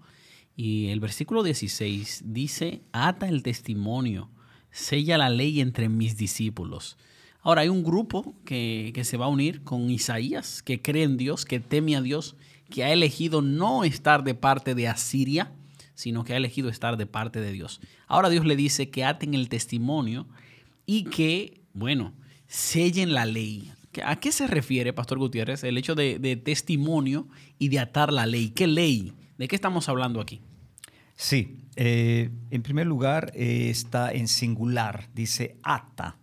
y 0.57 0.89
el 0.89 0.99
versículo 0.99 1.43
16 1.43 2.23
dice, 2.25 2.81
ata 2.91 3.29
el 3.29 3.41
testimonio, 3.41 4.29
sella 4.71 5.17
la 5.17 5.29
ley 5.29 5.61
entre 5.61 5.87
mis 5.87 6.17
discípulos. 6.17 6.97
Ahora 7.45 7.61
hay 7.61 7.69
un 7.69 7.83
grupo 7.83 8.33
que, 8.43 8.91
que, 8.95 9.03
se 9.03 9.17
va 9.17 9.25
a 9.25 9.29
unir 9.29 9.63
con 9.63 9.91
Isaías, 9.91 10.63
que 10.63 10.81
cree 10.81 11.03
en 11.03 11.15
Dios, 11.15 11.45
que 11.45 11.59
teme 11.59 11.95
a 11.95 12.01
Dios, 12.01 12.35
que 12.71 12.83
ha 12.83 12.91
elegido 12.91 13.43
no 13.43 13.83
estar 13.83 14.23
de 14.23 14.33
parte 14.33 14.73
de 14.73 14.87
Asiria, 14.87 15.51
sino 15.93 16.23
que 16.23 16.33
ha 16.33 16.37
elegido 16.37 16.69
estar 16.69 16.97
de 16.97 17.05
parte 17.05 17.41
de 17.41 17.51
Dios. 17.51 17.81
Ahora 18.07 18.31
Dios 18.31 18.47
le 18.47 18.55
dice 18.55 18.89
que 18.89 19.05
aten 19.05 19.35
el 19.35 19.47
testimonio 19.47 20.25
y 20.87 21.03
que, 21.03 21.61
bueno, 21.75 22.13
sellen 22.47 23.13
la 23.13 23.27
ley. 23.27 23.71
¿A 24.03 24.19
qué 24.19 24.31
se 24.31 24.47
refiere, 24.47 24.91
Pastor 24.91 25.19
Gutiérrez, 25.19 25.63
el 25.63 25.77
hecho 25.77 25.93
de, 25.93 26.41
testimonio 26.43 27.27
y 27.59 27.69
de 27.69 27.77
atar 27.77 28.11
la 28.11 28.25
ley? 28.25 28.49
¿Qué 28.49 28.65
ley? 28.65 29.13
¿De 29.37 29.47
qué 29.47 29.55
estamos 29.55 29.87
hablando 29.87 30.19
aquí? 30.19 30.41
Sí, 31.15 31.59
eh, 31.75 32.31
en 32.49 32.63
primer 32.63 32.87
lugar 32.87 33.31
eh, 33.35 33.69
está 33.69 34.11
en 34.11 34.27
singular, 34.27 35.09
dice 35.13 35.57
ata 35.61 36.17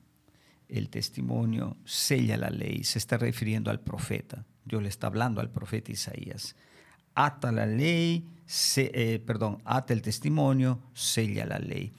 el 0.73 0.89
testimonio, 0.89 1.77
sella 1.85 2.37
la 2.37 2.51
ley, 2.51 2.85
se 2.85 2.99
está 2.99 3.17
refiriendo 3.17 3.71
al 3.71 3.81
profeta. 3.81 4.45
Dios 4.65 4.83
le 4.83 4.89
está 4.89 5.07
hablando 5.07 5.41
al 5.41 5.51
profeta 5.51 5.93
Isaías. 5.93 6.57
Ata 7.15 7.53
la 7.53 7.67
ley, 7.67 8.27
eh, 8.77 9.23
perdón, 9.25 9.59
ata 9.65 9.93
el 9.93 10.03
testimonio, 10.03 10.81
sella 10.95 11.47
la 11.47 11.59
ley. 11.59 11.93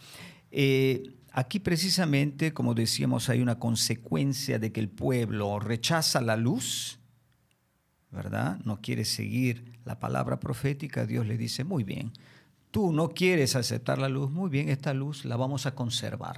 Aquí 1.36 1.60
precisamente, 1.60 2.54
como 2.54 2.76
decíamos, 2.76 3.28
hay 3.28 3.42
una 3.42 3.58
consecuencia 3.58 4.60
de 4.60 4.72
que 4.72 4.80
el 4.80 4.90
pueblo 4.90 5.60
rechaza 5.60 6.22
la 6.22 6.38
luz, 6.38 7.00
¿verdad? 8.12 8.60
No 8.64 8.80
quiere 8.82 9.04
seguir 9.04 9.80
la 9.84 10.00
palabra 10.00 10.40
profética. 10.40 11.08
Dios 11.08 11.26
le 11.26 11.36
dice, 11.36 11.64
muy 11.64 11.84
bien, 11.84 12.12
tú 12.70 12.94
no 12.94 13.10
quieres 13.10 13.56
aceptar 13.56 13.98
la 13.98 14.10
luz, 14.10 14.30
muy 14.30 14.52
bien, 14.52 14.70
esta 14.70 14.94
luz 14.94 15.26
la 15.26 15.36
vamos 15.36 15.66
a 15.66 15.74
conservar. 15.74 16.38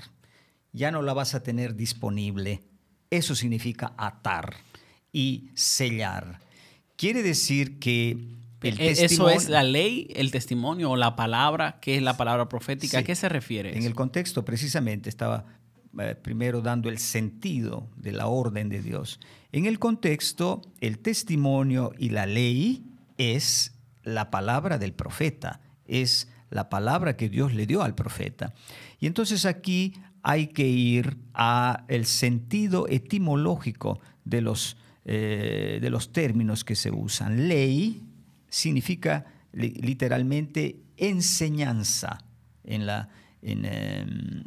Ya 0.75 0.91
no 0.91 1.01
la 1.01 1.13
vas 1.13 1.35
a 1.35 1.41
tener 1.41 1.75
disponible. 1.75 2.61
Eso 3.09 3.33
significa 3.33 3.93
atar 3.97 4.55
y 5.13 5.49
sellar. 5.53 6.39
Quiere 6.97 7.23
decir 7.23 7.79
que 7.79 8.17
e, 8.61 8.91
¿Eso 8.91 9.29
es 9.29 9.47
la 9.47 9.63
ley, 9.63 10.07
el 10.15 10.31
testimonio 10.31 10.91
o 10.91 10.95
la 10.95 11.15
palabra? 11.15 11.79
¿Qué 11.79 11.95
es 11.95 12.01
la 12.01 12.17
palabra 12.17 12.49
profética? 12.49 12.99
¿A 12.99 13.03
qué 13.03 13.15
se 13.15 13.29
refiere? 13.29 13.77
En 13.77 13.83
el 13.83 13.95
contexto 13.95 14.43
precisamente 14.43 15.09
estaba 15.09 15.45
eh, 15.99 16.15
primero 16.15 16.61
dando 16.61 16.89
el 16.89 16.97
sentido 16.97 17.87
de 17.95 18.11
la 18.11 18.27
orden 18.27 18.69
de 18.69 18.81
Dios. 18.81 19.19
En 19.51 19.65
el 19.65 19.79
contexto, 19.79 20.61
el 20.81 20.99
testimonio 20.99 21.93
y 21.97 22.09
la 22.09 22.25
ley 22.25 22.83
es 23.17 23.73
la 24.03 24.29
palabra 24.29 24.77
del 24.77 24.93
profeta, 24.93 25.61
es 25.85 26.27
la 26.49 26.69
palabra 26.69 27.15
que 27.15 27.29
Dios 27.29 27.53
le 27.53 27.65
dio 27.65 27.81
al 27.81 27.95
profeta. 27.95 28.53
Y 28.99 29.07
entonces 29.07 29.45
aquí 29.45 29.93
hay 30.27 30.47
que 30.47 30.67
ir 30.67 31.17
a 31.35 31.85
el 31.87 32.07
sentido 32.07 32.87
etimológico 32.89 33.99
de 34.23 34.41
los, 34.41 34.75
eh, 35.05 35.77
de 35.79 35.89
los 35.91 36.11
términos 36.11 36.63
que 36.63 36.75
se 36.75 36.89
usan. 36.89 37.47
Ley 37.47 38.01
significa 38.49 39.25
literalmente 39.53 40.79
enseñanza 40.97 42.17
en 42.63 42.87
la, 42.87 43.07
em, 43.43 44.45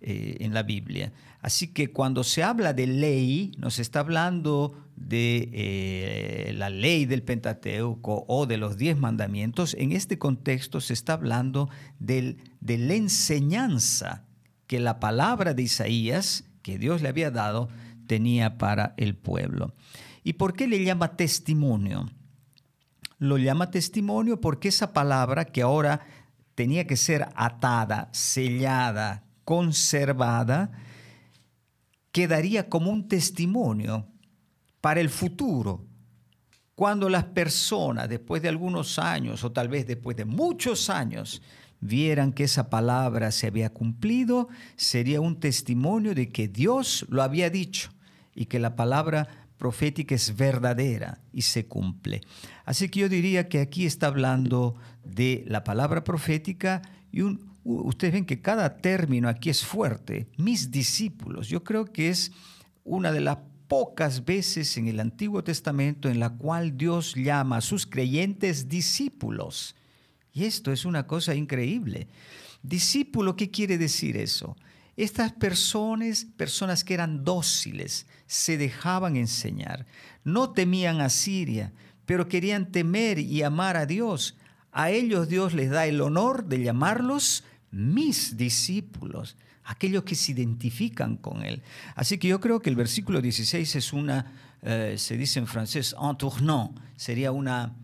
eh, 0.00 0.38
en, 0.40 0.52
la 0.52 0.64
Biblia. 0.64 1.12
Así 1.40 1.68
que 1.68 1.92
cuando 1.92 2.24
se 2.24 2.42
habla 2.42 2.72
de 2.72 2.88
ley, 2.88 3.52
nos 3.58 3.78
está 3.78 4.00
hablando 4.00 4.74
de 4.96 5.50
eh, 5.52 6.52
la 6.56 6.68
ley 6.68 7.06
del 7.06 7.22
Pentateuco 7.22 8.24
o 8.26 8.46
de 8.46 8.56
los 8.56 8.76
diez 8.76 8.98
mandamientos. 8.98 9.74
En 9.74 9.92
este 9.92 10.18
contexto 10.18 10.80
se 10.80 10.94
está 10.94 11.12
hablando 11.12 11.70
de 12.00 12.36
la 12.58 12.94
enseñanza 12.94 14.24
que 14.72 14.80
la 14.80 15.00
palabra 15.00 15.52
de 15.52 15.64
Isaías, 15.64 16.44
que 16.62 16.78
Dios 16.78 17.02
le 17.02 17.10
había 17.10 17.30
dado, 17.30 17.68
tenía 18.06 18.56
para 18.56 18.94
el 18.96 19.14
pueblo. 19.14 19.74
¿Y 20.24 20.32
por 20.32 20.54
qué 20.54 20.66
le 20.66 20.82
llama 20.82 21.14
testimonio? 21.14 22.08
lo 23.18 23.36
llama 23.36 23.70
testimonio 23.70 24.40
porque 24.40 24.68
esa 24.68 24.94
palabra 24.94 25.44
que 25.44 25.60
ahora 25.60 26.00
tenía 26.54 26.86
que 26.86 26.96
ser 26.96 27.28
atada, 27.34 28.08
sellada, 28.12 29.24
conservada, 29.44 30.72
quedaría 32.10 32.70
como 32.70 32.90
un 32.90 33.08
testimonio 33.08 34.06
para 34.80 35.02
el 35.02 35.10
futuro. 35.10 35.84
Cuando 36.74 37.10
las 37.10 37.24
personas, 37.24 38.08
después 38.08 38.40
de 38.40 38.48
algunos 38.48 38.98
años 38.98 39.44
o 39.44 39.52
tal 39.52 39.68
vez 39.68 39.86
después 39.86 40.16
de 40.16 40.24
muchos 40.24 40.88
años, 40.88 41.42
vieran 41.82 42.32
que 42.32 42.44
esa 42.44 42.70
palabra 42.70 43.30
se 43.32 43.48
había 43.48 43.70
cumplido, 43.70 44.48
sería 44.76 45.20
un 45.20 45.38
testimonio 45.38 46.14
de 46.14 46.30
que 46.30 46.48
Dios 46.48 47.04
lo 47.10 47.22
había 47.22 47.50
dicho 47.50 47.90
y 48.34 48.46
que 48.46 48.58
la 48.58 48.76
palabra 48.76 49.28
profética 49.58 50.14
es 50.14 50.36
verdadera 50.36 51.20
y 51.32 51.42
se 51.42 51.66
cumple. 51.66 52.22
Así 52.64 52.88
que 52.88 53.00
yo 53.00 53.08
diría 53.08 53.48
que 53.48 53.60
aquí 53.60 53.84
está 53.84 54.06
hablando 54.06 54.76
de 55.04 55.44
la 55.46 55.64
palabra 55.64 56.04
profética 56.04 56.82
y 57.10 57.22
ustedes 57.64 58.14
ven 58.14 58.24
que 58.26 58.40
cada 58.40 58.78
término 58.78 59.28
aquí 59.28 59.50
es 59.50 59.64
fuerte. 59.64 60.28
Mis 60.38 60.70
discípulos, 60.70 61.48
yo 61.48 61.64
creo 61.64 61.84
que 61.84 62.08
es 62.08 62.32
una 62.84 63.12
de 63.12 63.20
las 63.20 63.38
pocas 63.68 64.24
veces 64.24 64.76
en 64.76 64.86
el 64.86 65.00
Antiguo 65.00 65.42
Testamento 65.42 66.08
en 66.08 66.20
la 66.20 66.30
cual 66.30 66.76
Dios 66.76 67.14
llama 67.14 67.56
a 67.56 67.60
sus 67.60 67.86
creyentes 67.86 68.68
discípulos. 68.68 69.74
Y 70.32 70.44
esto 70.44 70.72
es 70.72 70.84
una 70.84 71.06
cosa 71.06 71.34
increíble. 71.34 72.08
Discípulo, 72.62 73.36
¿qué 73.36 73.50
quiere 73.50 73.76
decir 73.78 74.16
eso? 74.16 74.56
Estas 74.96 75.32
personas, 75.32 76.26
personas 76.36 76.84
que 76.84 76.94
eran 76.94 77.24
dóciles, 77.24 78.06
se 78.26 78.56
dejaban 78.56 79.16
enseñar, 79.16 79.86
no 80.24 80.52
temían 80.52 81.00
a 81.00 81.08
Siria, 81.08 81.72
pero 82.06 82.28
querían 82.28 82.70
temer 82.70 83.18
y 83.18 83.42
amar 83.42 83.76
a 83.76 83.86
Dios. 83.86 84.36
A 84.70 84.90
ellos 84.90 85.28
Dios 85.28 85.54
les 85.54 85.70
da 85.70 85.86
el 85.86 86.00
honor 86.00 86.46
de 86.46 86.62
llamarlos 86.62 87.44
mis 87.70 88.36
discípulos, 88.36 89.36
aquellos 89.64 90.04
que 90.04 90.14
se 90.14 90.32
identifican 90.32 91.16
con 91.16 91.42
Él. 91.42 91.62
Así 91.94 92.18
que 92.18 92.28
yo 92.28 92.40
creo 92.40 92.60
que 92.60 92.70
el 92.70 92.76
versículo 92.76 93.20
16 93.20 93.76
es 93.76 93.92
una, 93.92 94.32
eh, 94.62 94.94
se 94.98 95.16
dice 95.16 95.38
en 95.38 95.46
francés, 95.46 95.94
un 95.98 96.16
tournant, 96.18 96.78
sería 96.96 97.32
una, 97.32 97.74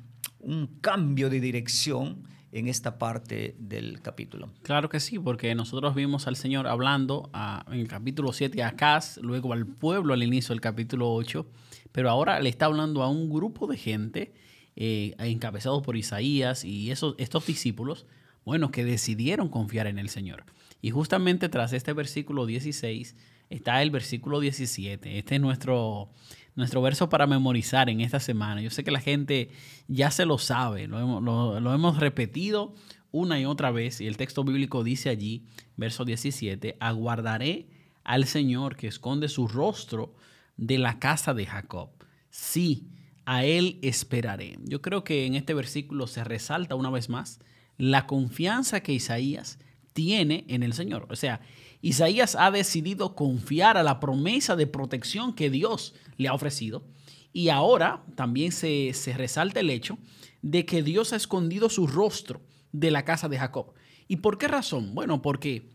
un 0.40 0.78
cambio 0.80 1.30
de 1.30 1.40
dirección 1.40 2.22
en 2.52 2.68
esta 2.68 2.98
parte 2.98 3.54
del 3.58 4.00
capítulo. 4.00 4.50
Claro 4.62 4.88
que 4.88 5.00
sí, 5.00 5.18
porque 5.18 5.54
nosotros 5.54 5.94
vimos 5.94 6.26
al 6.26 6.36
Señor 6.36 6.66
hablando 6.66 7.30
en 7.66 7.80
el 7.80 7.88
capítulo 7.88 8.32
7 8.32 8.62
a 8.62 8.68
Acaz, 8.68 9.18
luego 9.18 9.52
al 9.52 9.66
pueblo 9.66 10.14
al 10.14 10.22
inicio 10.22 10.54
del 10.54 10.60
capítulo 10.60 11.12
8, 11.12 11.46
pero 11.92 12.10
ahora 12.10 12.40
le 12.40 12.48
está 12.48 12.66
hablando 12.66 13.02
a 13.02 13.08
un 13.08 13.28
grupo 13.28 13.66
de 13.66 13.76
gente 13.76 14.32
eh, 14.76 15.14
encabezados 15.18 15.82
por 15.82 15.96
Isaías 15.96 16.64
y 16.64 16.90
esos, 16.90 17.14
estos 17.18 17.46
discípulos, 17.46 18.06
bueno, 18.44 18.70
que 18.70 18.84
decidieron 18.84 19.48
confiar 19.48 19.86
en 19.86 19.98
el 19.98 20.08
Señor. 20.08 20.44
Y 20.80 20.90
justamente 20.90 21.48
tras 21.48 21.72
este 21.72 21.92
versículo 21.92 22.46
16 22.46 23.16
está 23.50 23.82
el 23.82 23.90
versículo 23.90 24.40
17. 24.40 25.18
Este 25.18 25.34
es 25.34 25.40
nuestro, 25.40 26.10
nuestro 26.58 26.82
verso 26.82 27.08
para 27.08 27.28
memorizar 27.28 27.88
en 27.88 28.00
esta 28.00 28.18
semana. 28.18 28.60
Yo 28.60 28.70
sé 28.70 28.82
que 28.82 28.90
la 28.90 29.00
gente 29.00 29.50
ya 29.86 30.10
se 30.10 30.26
lo 30.26 30.38
sabe, 30.38 30.88
lo 30.88 30.98
hemos, 31.72 31.98
repetido 32.00 32.74
una 33.12 33.38
y 33.38 33.44
otra 33.44 33.70
vez 33.70 34.00
y 34.00 34.08
el 34.08 34.16
texto 34.16 34.42
bíblico 34.42 34.82
dice 34.82 35.08
allí, 35.08 35.44
verso 35.76 36.04
17, 36.04 36.76
aguardaré 36.80 37.68
al 38.02 38.26
Señor 38.26 38.74
que 38.74 38.88
esconde 38.88 39.28
su 39.28 39.46
rostro 39.46 40.16
de 40.56 40.78
la 40.78 40.98
casa 40.98 41.32
de 41.32 41.46
Jacob. 41.46 41.90
Sí, 42.28 42.88
a 43.24 43.44
Él 43.44 43.78
esperaré. 43.82 44.58
Yo 44.64 44.82
creo 44.82 45.04
que 45.04 45.26
en 45.26 45.36
este 45.36 45.54
versículo 45.54 46.08
se 46.08 46.24
resalta 46.24 46.74
una 46.74 46.90
vez 46.90 47.08
más 47.08 47.38
la 47.76 48.08
confianza 48.08 48.80
que 48.80 48.92
Isaías 48.92 49.60
tiene 49.92 50.44
en 50.48 50.64
el 50.64 50.72
Señor. 50.72 51.06
O 51.08 51.14
sea, 51.14 51.40
Isaías 51.82 52.34
ha 52.34 52.50
decidido 52.50 53.14
confiar 53.14 53.76
a 53.76 53.84
la 53.84 54.00
promesa 54.00 54.56
de 54.56 54.66
protección 54.66 55.32
que 55.32 55.50
Dios 55.50 55.94
le 56.18 56.28
ha 56.28 56.34
ofrecido. 56.34 56.84
Y 57.32 57.48
ahora 57.48 58.04
también 58.14 58.52
se, 58.52 58.92
resalta 59.16 59.60
el 59.60 59.70
hecho 59.70 59.96
de 60.42 60.66
que 60.66 60.82
Dios 60.82 61.14
ha 61.14 61.16
escondido 61.16 61.70
su 61.70 61.86
rostro 61.86 62.42
de 62.72 62.90
la 62.90 63.06
casa 63.06 63.28
de 63.30 63.38
Jacob. 63.38 63.72
¿Y 64.06 64.16
por 64.16 64.36
qué 64.36 64.48
razón? 64.48 64.94
Bueno, 64.94 65.22
porque 65.22 65.70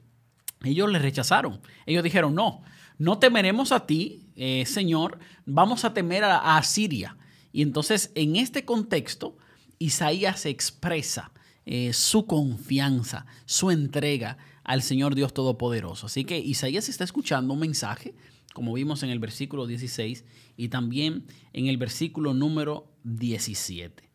ellos 0.63 0.91
le 0.91 0.99
rechazaron. 0.99 1.59
Ellos 1.87 2.03
dijeron, 2.03 2.35
no, 2.35 2.61
no 2.99 3.17
temeremos 3.17 3.71
a 3.71 3.87
ti, 3.87 4.29
eh, 4.35 4.65
Señor, 4.67 5.17
vamos 5.45 5.85
a 5.85 5.93
temer 5.95 6.23
a, 6.23 6.57
a 6.57 6.63
Siria. 6.63 7.17
Y 7.51 7.61
entonces, 7.61 8.11
en 8.13 8.35
este 8.35 8.65
contexto, 8.65 9.37
Isaías 9.79 10.45
expresa 10.45 11.31
eh, 11.65 11.93
su 11.93 12.25
confianza, 12.25 13.25
su 13.45 13.71
entrega 13.71 14.37
al 14.65 14.81
Señor 14.81 15.15
Dios 15.15 15.33
Todopoderoso. 15.33 16.07
Así 16.07 16.25
que 16.25 16.37
Isaías 16.37 16.89
está 16.89 17.05
escuchando 17.05 17.53
un 17.53 17.59
mensaje, 17.59 18.15
como 18.53 18.73
vimos 18.73 19.03
en 19.03 19.09
el 19.09 19.19
versículo 19.19 19.67
16 19.67 20.23
y 20.55 20.69
también 20.69 21.25
en 21.53 21.67
el 21.67 21.77
versículo 21.77 22.33
número 22.33 22.87
17. 23.03 24.09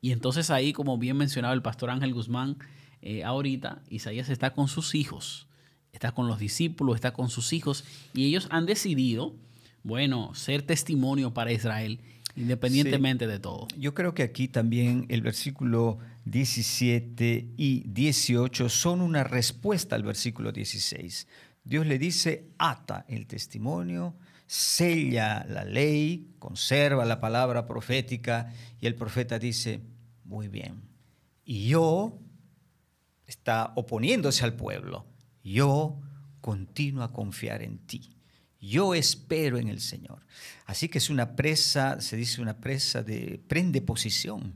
Y 0.00 0.12
entonces 0.12 0.50
ahí, 0.50 0.72
como 0.72 0.98
bien 0.98 1.16
mencionaba 1.16 1.54
el 1.54 1.62
pastor 1.62 1.90
Ángel 1.90 2.14
Guzmán, 2.14 2.56
eh, 3.02 3.22
ahorita 3.22 3.82
Isaías 3.88 4.28
está 4.28 4.52
con 4.52 4.68
sus 4.68 4.94
hijos, 4.94 5.46
está 5.92 6.12
con 6.12 6.26
los 6.26 6.38
discípulos, 6.38 6.96
está 6.96 7.12
con 7.12 7.28
sus 7.28 7.52
hijos, 7.52 7.84
y 8.14 8.26
ellos 8.26 8.48
han 8.50 8.66
decidido, 8.66 9.34
bueno, 9.84 10.34
ser 10.34 10.62
testimonio 10.62 11.34
para 11.34 11.52
Israel 11.52 12.00
independientemente 12.36 13.26
de 13.26 13.38
todo. 13.38 13.68
Yo 13.78 13.94
creo 13.94 14.14
que 14.14 14.22
aquí 14.22 14.48
también 14.48 15.06
el 15.08 15.20
versículo 15.22 15.98
17 16.24 17.48
y 17.56 17.84
18 17.86 18.68
son 18.68 19.00
una 19.00 19.24
respuesta 19.24 19.96
al 19.96 20.02
versículo 20.02 20.52
16. 20.52 21.26
Dios 21.64 21.86
le 21.86 21.98
dice, 21.98 22.50
ata 22.58 23.04
el 23.08 23.26
testimonio, 23.26 24.16
sella 24.46 25.44
la 25.48 25.64
ley, 25.64 26.34
conserva 26.38 27.04
la 27.04 27.20
palabra 27.20 27.66
profética, 27.66 28.52
y 28.80 28.86
el 28.86 28.94
profeta 28.94 29.38
dice, 29.38 29.80
muy 30.24 30.48
bien, 30.48 30.82
y 31.44 31.68
yo, 31.68 32.18
está 33.26 33.72
oponiéndose 33.76 34.44
al 34.44 34.54
pueblo, 34.54 35.06
yo 35.42 36.00
continúo 36.40 37.02
a 37.02 37.12
confiar 37.12 37.62
en 37.62 37.78
ti. 37.78 38.16
Yo 38.60 38.94
espero 38.94 39.58
en 39.58 39.68
el 39.68 39.80
Señor. 39.80 40.24
Así 40.66 40.88
que 40.88 40.98
es 40.98 41.10
una 41.10 41.34
presa, 41.34 42.00
se 42.00 42.16
dice 42.16 42.40
una 42.40 42.60
presa 42.60 43.02
de 43.02 43.42
prende 43.48 43.80
posición. 43.82 44.54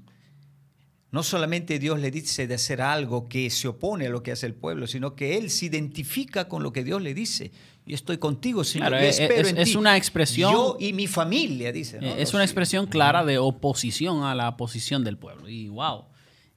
No 1.17 1.23
solamente 1.23 1.79
Dios 1.79 1.99
le 1.99 2.11
dice 2.11 2.47
de 2.47 2.57
hacer 2.57 2.83
algo 2.83 3.27
que 3.27 3.49
se 3.49 3.69
opone 3.69 4.07
a 4.07 4.11
lo 4.11 4.23
que 4.23 4.33
hace 4.33 4.45
el 4.45 4.53
pueblo, 4.53 4.87
sino 4.87 5.17
que 5.17 5.39
Él 5.39 5.49
se 5.49 5.65
identifica 5.65 6.47
con 6.47 6.63
lo 6.63 6.75
que 6.75 6.85
Dios 6.85 7.01
le 7.01 7.15
dice. 7.15 7.53
Yo 7.87 7.95
estoy 7.95 8.19
contigo, 8.19 8.65
Señor. 8.65 8.91
yo 8.91 8.99
espero 8.99 9.49
es, 9.49 9.55
es 9.57 9.77
una 9.77 9.97
expresión. 9.97 10.53
Yo 10.53 10.77
y 10.79 10.93
mi 10.93 11.07
familia, 11.07 11.73
dice. 11.73 12.01
Es 12.21 12.35
una 12.35 12.45
expresión 12.45 12.85
clara 12.85 13.25
de 13.25 13.39
oposición 13.39 14.25
a 14.25 14.35
la 14.35 14.59
posición 14.59 15.05
del 15.05 15.17
pueblo. 15.17 15.49
Y 15.49 15.69
wow, 15.69 16.05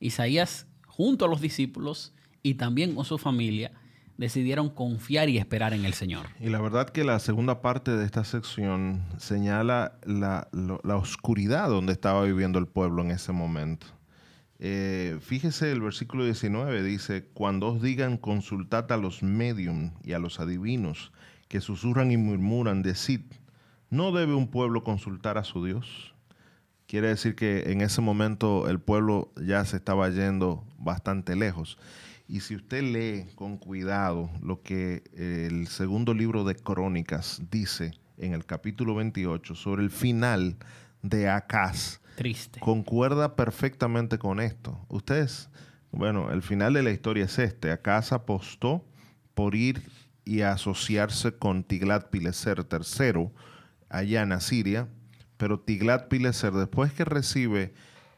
Isaías, 0.02 0.68
junto 0.88 1.24
a 1.24 1.30
los 1.30 1.40
discípulos 1.40 2.12
y 2.44 2.56
también 2.56 2.96
con 2.96 3.06
su 3.06 3.18
familia, 3.18 3.72
decidieron 4.18 4.68
confiar 4.70 5.30
y 5.30 5.38
esperar 5.38 5.74
en 5.74 5.86
el 5.86 5.94
Señor. 5.94 6.26
Y 6.38 6.50
la 6.50 6.60
verdad 6.60 6.90
que 6.90 7.06
la 7.06 7.20
segunda 7.20 7.62
parte 7.62 7.96
de 7.96 8.04
esta 8.04 8.26
sección 8.26 9.06
señala 9.20 9.94
la, 10.04 10.50
oscuridad 10.84 11.70
donde 11.70 11.94
estaba 11.94 12.26
viviendo 12.26 12.60
el 12.60 12.68
pueblo 12.68 13.02
en 13.04 13.12
ese 13.12 13.32
momento. 13.32 13.88
Eh, 14.62 15.18
fíjese 15.22 15.72
el 15.72 15.80
versículo 15.80 16.26
19, 16.26 16.84
dice, 16.84 17.26
cuando 17.34 17.68
os 17.68 17.82
digan 17.82 18.18
consultad 18.18 18.92
a 18.92 18.98
los 18.98 19.24
medium 19.24 19.92
y 20.04 20.12
a 20.12 20.20
los 20.20 20.42
adivinos 20.42 21.14
que 21.48 21.62
susurran 21.62 22.12
y 22.12 22.18
murmuran, 22.18 22.84
decid, 22.84 23.22
¿no 23.90 24.12
debe 24.12 24.34
un 24.34 24.50
pueblo 24.50 24.84
consultar 24.84 25.38
a 25.38 25.46
su 25.46 25.64
Dios? 25.64 26.14
Quiere 26.88 27.08
decir 27.08 27.36
que 27.36 27.72
en 27.72 27.82
ese 27.82 28.02
momento 28.02 28.68
el 28.68 28.80
pueblo 28.80 29.32
ya 29.42 29.64
se 29.64 29.78
estaba 29.78 30.10
yendo 30.10 30.66
bastante 30.78 31.36
lejos. 31.36 31.78
Y 32.28 32.42
si 32.42 32.56
usted 32.56 32.84
lee 32.84 33.32
con 33.36 33.58
cuidado 33.58 34.30
lo 34.42 34.62
que 34.62 35.04
el 35.16 35.68
segundo 35.68 36.14
libro 36.14 36.44
de 36.44 36.56
Crónicas 36.56 37.42
dice 37.50 37.94
en 38.18 38.34
el 38.34 38.46
capítulo 38.46 38.96
28 38.96 39.56
sobre 39.56 39.84
el 39.84 39.90
final 39.90 40.58
de 41.02 41.30
Acaz, 41.30 42.02
Triste. 42.20 42.60
concuerda 42.60 43.38
perfectamente 43.38 44.18
con 44.18 44.42
esto. 44.42 44.86
Ustedes, 44.90 45.50
bueno, 45.92 46.32
el 46.32 46.42
final 46.42 46.74
de 46.74 46.84
la 46.84 46.92
historia 46.92 47.24
es 47.24 47.40
este. 47.40 47.72
Acaz 47.72 48.12
apostó 48.12 48.84
por 49.34 49.56
ir 49.56 49.90
y 50.26 50.42
asociarse 50.42 51.32
con 51.38 51.64
Tiglat-Pileser 51.64 52.68
III 52.70 53.30
allá 53.90 54.22
en 54.22 54.34
Asiria, 54.34 54.90
pero 55.38 55.62
Tiglat-Pileser 55.62 56.52
después 56.52 56.92
que 56.92 57.06
recibe 57.06 57.74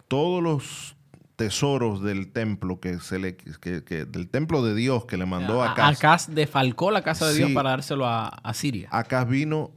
todos 0.08 0.42
los 0.42 0.96
tesoros 1.36 2.02
del 2.02 2.32
templo 2.32 2.80
que 2.80 3.00
se 3.00 3.20
le 3.20 3.34
del 3.34 4.30
templo 4.30 4.64
de 4.64 4.74
Dios 4.74 5.06
que 5.06 5.18
le 5.18 5.28
mandó 5.28 5.62
a 5.62 5.74
Acaz. 5.74 5.98
Acaz 5.98 6.28
defalcó 6.28 6.90
la 6.90 7.04
casa 7.04 7.28
de 7.28 7.36
Dios 7.36 7.52
para 7.52 7.70
dárselo 7.70 8.08
a, 8.08 8.28
a 8.28 8.54
Siria. 8.56 8.90
Acaz 8.92 9.28
vino 9.28 9.72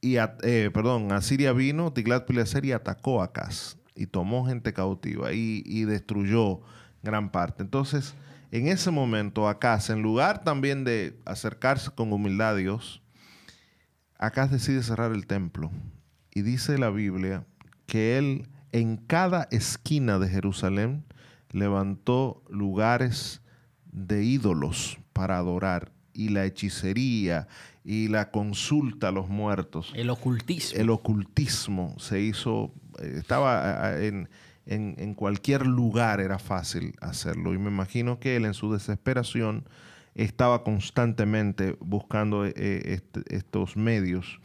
y 0.00 0.16
eh, 0.16 0.70
perdón, 0.72 1.12
Asiria 1.12 1.52
vino, 1.52 1.92
Tiglat-Pileser 1.92 2.64
y 2.64 2.72
atacó 2.72 3.20
a 3.20 3.26
Acaz 3.26 3.76
y 3.94 4.06
tomó 4.06 4.46
gente 4.46 4.72
cautiva 4.72 5.32
y, 5.32 5.62
y, 5.66 5.84
destruyó 5.84 6.60
gran 7.02 7.30
parte. 7.30 7.62
Entonces, 7.62 8.14
en 8.52 8.68
ese 8.68 8.90
momento 8.90 9.48
Acaz, 9.48 9.90
en 9.90 10.02
lugar 10.02 10.44
también 10.44 10.84
de 10.84 11.18
acercarse 11.24 11.90
con 11.90 12.12
humildad 12.12 12.50
a 12.50 12.54
Dios, 12.56 13.02
Acaz 14.18 14.50
decide 14.50 14.82
cerrar 14.82 15.12
el 15.12 15.26
templo 15.26 15.70
y 16.32 16.42
dice 16.42 16.78
la 16.78 16.90
Biblia 16.90 17.44
que 17.86 18.18
él 18.18 18.48
en 18.72 18.96
cada 18.96 19.48
esquina 19.50 20.18
de 20.18 20.28
Jerusalén 20.28 21.04
levantó 21.50 22.42
lugares 22.48 23.40
de 23.86 24.22
ídolos 24.24 24.98
para 25.12 25.38
adorar 25.38 25.92
y 26.12 26.28
la 26.30 26.44
hechicería 26.44 27.48
y 27.88 28.08
la 28.08 28.30
consulta 28.30 29.08
a 29.08 29.12
los 29.12 29.30
muertos. 29.30 29.92
El 29.94 30.10
ocultismo. 30.10 30.78
El 30.78 30.90
ocultismo 30.90 31.94
se 31.98 32.20
hizo, 32.20 32.70
eh, 32.98 33.14
estaba 33.16 33.98
en, 33.98 34.28
en, 34.66 35.14
cualquier 35.14 35.66
lugar, 35.66 36.20
era 36.20 36.38
fácil 36.38 36.92
hacerlo. 37.00 37.54
Y 37.54 37.58
me 37.58 37.70
imagino 37.70 38.20
que 38.20 38.36
él 38.36 38.44
en 38.44 38.52
su 38.52 38.70
desesperación 38.70 39.64
estaba 40.14 40.64
constantemente 40.64 41.78
buscando 41.80 42.44
eh, 42.44 42.52
este, 42.56 43.22
estos 43.34 43.78
medios 43.78 44.38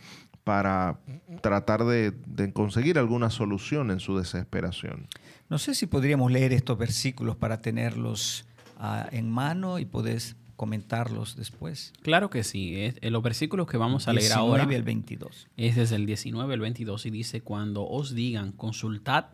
para 0.45 0.99
tratar 1.41 1.83
de, 1.83 2.13
conseguir 2.53 2.97
alguna 2.97 3.29
solución 3.29 3.91
en 3.91 3.99
su 3.99 4.17
desesperación. 4.17 5.09
No 5.49 5.57
sé 5.57 5.75
si 5.75 5.85
podríamos 5.85 6.31
leer 6.31 6.53
estos 6.53 6.77
versículos 6.77 7.35
para 7.35 7.61
tenerlos 7.61 8.45
ah, 8.77 9.09
en 9.11 9.29
mano 9.29 9.79
y 9.79 9.85
poder 9.85 10.21
comentarlos 10.55 11.35
después. 11.35 11.93
Claro 12.01 12.29
que 12.29 12.43
sí. 12.43 12.75
Es, 12.75 12.95
eh, 13.01 13.09
los 13.09 13.23
versículos 13.23 13.67
que 13.67 13.77
vamos 13.77 14.07
a 14.07 14.13
leer 14.13 14.33
ahora. 14.33 14.63
el 14.63 14.83
22. 14.83 15.47
Es 15.57 15.75
desde 15.75 15.95
el 15.95 16.05
19 16.05 16.53
al 16.53 16.59
22 16.59 17.05
y 17.05 17.09
dice, 17.09 17.41
cuando 17.41 17.87
os 17.87 18.13
digan, 18.13 18.51
consultad 18.51 19.25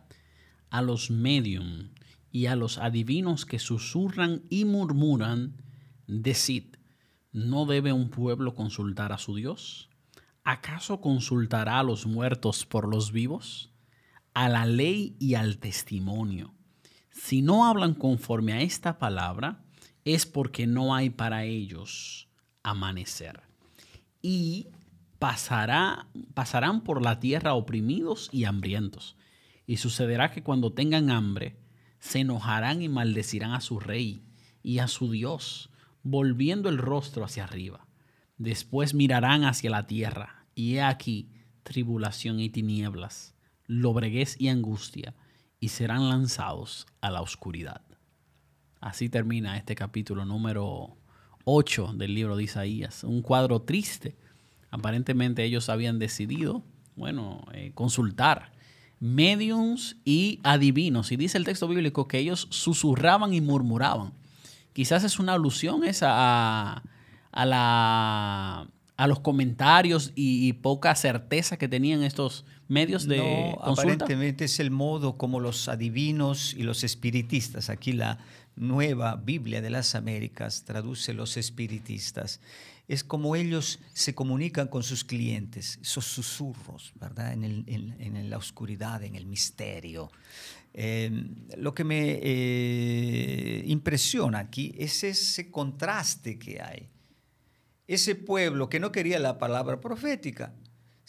a 0.70 0.82
los 0.82 1.10
medium 1.10 1.90
y 2.32 2.46
a 2.46 2.56
los 2.56 2.78
adivinos 2.78 3.44
que 3.44 3.58
susurran 3.58 4.42
y 4.48 4.64
murmuran, 4.64 5.62
decid, 6.06 6.76
¿no 7.32 7.66
debe 7.66 7.92
un 7.92 8.10
pueblo 8.10 8.54
consultar 8.54 9.12
a 9.12 9.18
su 9.18 9.34
Dios? 9.34 9.88
¿Acaso 10.44 11.00
consultará 11.00 11.78
a 11.78 11.82
los 11.82 12.06
muertos 12.06 12.64
por 12.66 12.88
los 12.88 13.12
vivos? 13.12 13.72
A 14.32 14.48
la 14.48 14.64
ley 14.64 15.16
y 15.18 15.34
al 15.34 15.58
testimonio. 15.58 16.54
Si 17.10 17.42
no 17.42 17.66
hablan 17.66 17.94
conforme 17.94 18.52
a 18.52 18.62
esta 18.62 18.98
palabra, 18.98 19.64
es 20.04 20.26
porque 20.26 20.66
no 20.66 20.94
hay 20.94 21.10
para 21.10 21.44
ellos 21.44 22.28
amanecer. 22.62 23.42
Y 24.22 24.68
pasará, 25.18 26.06
pasarán 26.34 26.82
por 26.82 27.02
la 27.02 27.20
tierra 27.20 27.54
oprimidos 27.54 28.28
y 28.32 28.44
hambrientos. 28.44 29.16
Y 29.66 29.76
sucederá 29.76 30.30
que 30.30 30.42
cuando 30.42 30.72
tengan 30.72 31.10
hambre, 31.10 31.56
se 32.00 32.20
enojarán 32.20 32.82
y 32.82 32.88
maldecirán 32.88 33.52
a 33.52 33.60
su 33.60 33.78
rey 33.78 34.24
y 34.62 34.78
a 34.78 34.88
su 34.88 35.10
Dios, 35.10 35.70
volviendo 36.02 36.68
el 36.68 36.78
rostro 36.78 37.24
hacia 37.24 37.44
arriba. 37.44 37.86
Después 38.38 38.94
mirarán 38.94 39.44
hacia 39.44 39.70
la 39.70 39.86
tierra, 39.86 40.46
y 40.54 40.76
he 40.76 40.82
aquí 40.82 41.30
tribulación 41.62 42.40
y 42.40 42.48
tinieblas, 42.48 43.34
lobreguez 43.66 44.36
y 44.40 44.48
angustia, 44.48 45.14
y 45.60 45.68
serán 45.68 46.08
lanzados 46.08 46.86
a 47.02 47.10
la 47.10 47.20
oscuridad. 47.20 47.82
Así 48.80 49.10
termina 49.10 49.58
este 49.58 49.74
capítulo 49.74 50.24
número 50.24 50.96
8 51.44 51.92
del 51.96 52.14
libro 52.14 52.36
de 52.36 52.44
Isaías. 52.44 53.04
Un 53.04 53.20
cuadro 53.20 53.60
triste. 53.60 54.16
Aparentemente 54.70 55.44
ellos 55.44 55.68
habían 55.68 55.98
decidido, 55.98 56.62
bueno, 56.96 57.44
eh, 57.52 57.72
consultar 57.74 58.52
mediums 59.00 59.96
y 60.04 60.40
adivinos. 60.44 61.12
Y 61.12 61.16
dice 61.16 61.38
el 61.38 61.44
texto 61.44 61.66
bíblico 61.68 62.06
que 62.06 62.18
ellos 62.18 62.46
susurraban 62.50 63.34
y 63.34 63.40
murmuraban. 63.40 64.12
Quizás 64.72 65.04
es 65.04 65.18
una 65.18 65.34
alusión 65.34 65.84
esa 65.84 66.82
a, 67.32 68.66
los 69.06 69.20
comentarios 69.20 70.12
y, 70.14 70.52
poca 70.54 70.94
certeza 70.94 71.56
que 71.56 71.68
tenían 71.68 72.02
estos 72.02 72.44
medios 72.70 73.06
de 73.06 73.18
no, 73.18 73.58
Aparentemente 73.62 74.44
es 74.44 74.60
el 74.60 74.70
modo 74.70 75.18
como 75.18 75.40
los 75.40 75.68
adivinos 75.68 76.54
y 76.54 76.62
los 76.62 76.84
espiritistas, 76.84 77.68
aquí 77.68 77.92
la 77.92 78.18
nueva 78.54 79.16
Biblia 79.16 79.60
de 79.60 79.70
las 79.70 79.94
Américas 79.94 80.64
traduce 80.64 81.12
los 81.12 81.36
espiritistas, 81.36 82.40
es 82.86 83.02
como 83.02 83.34
ellos 83.34 83.80
se 83.92 84.14
comunican 84.14 84.68
con 84.68 84.82
sus 84.82 85.04
clientes, 85.04 85.78
esos 85.82 86.04
susurros, 86.06 86.92
¿verdad? 86.94 87.32
En, 87.32 88.30
la 88.30 88.36
oscuridad, 88.36 89.02
en 89.02 89.16
el 89.16 89.26
misterio. 89.26 90.10
Em, 90.72 91.34
lo 91.56 91.74
que 91.74 91.84
me 91.84 92.20
eh, 92.22 93.62
impresiona 93.66 94.38
aquí 94.38 94.74
es 94.78 95.02
ese 95.04 95.50
contraste 95.50 96.38
que 96.38 96.60
hay. 96.60 96.88
Ese 97.86 98.14
pueblo 98.14 98.68
que 98.68 98.78
no 98.78 98.92
quería 98.92 99.18
la 99.18 99.38
palabra 99.38 99.80
profética 99.80 100.54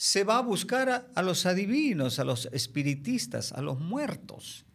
se 0.02 0.24
va 0.24 0.40
a 0.40 0.42
buscar 0.42 1.12
a 1.14 1.22
los 1.22 1.46
adivinos, 1.46 2.18
a 2.18 2.24
los 2.24 2.48
espiritistas, 2.54 3.52
a 3.52 3.62
los 3.62 3.80
muertos. 3.80 4.66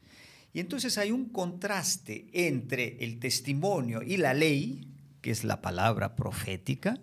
Y 0.52 0.60
entonces 0.60 0.98
hay 0.98 1.10
un 1.10 1.30
contraste 1.30 2.28
entre 2.32 2.98
el 3.04 3.18
testimonio 3.18 4.02
y 4.02 4.18
la 4.18 4.34
ley, 4.34 4.86
que 5.22 5.32
es 5.32 5.42
la 5.42 5.60
palabra 5.60 6.14
profética, 6.14 7.00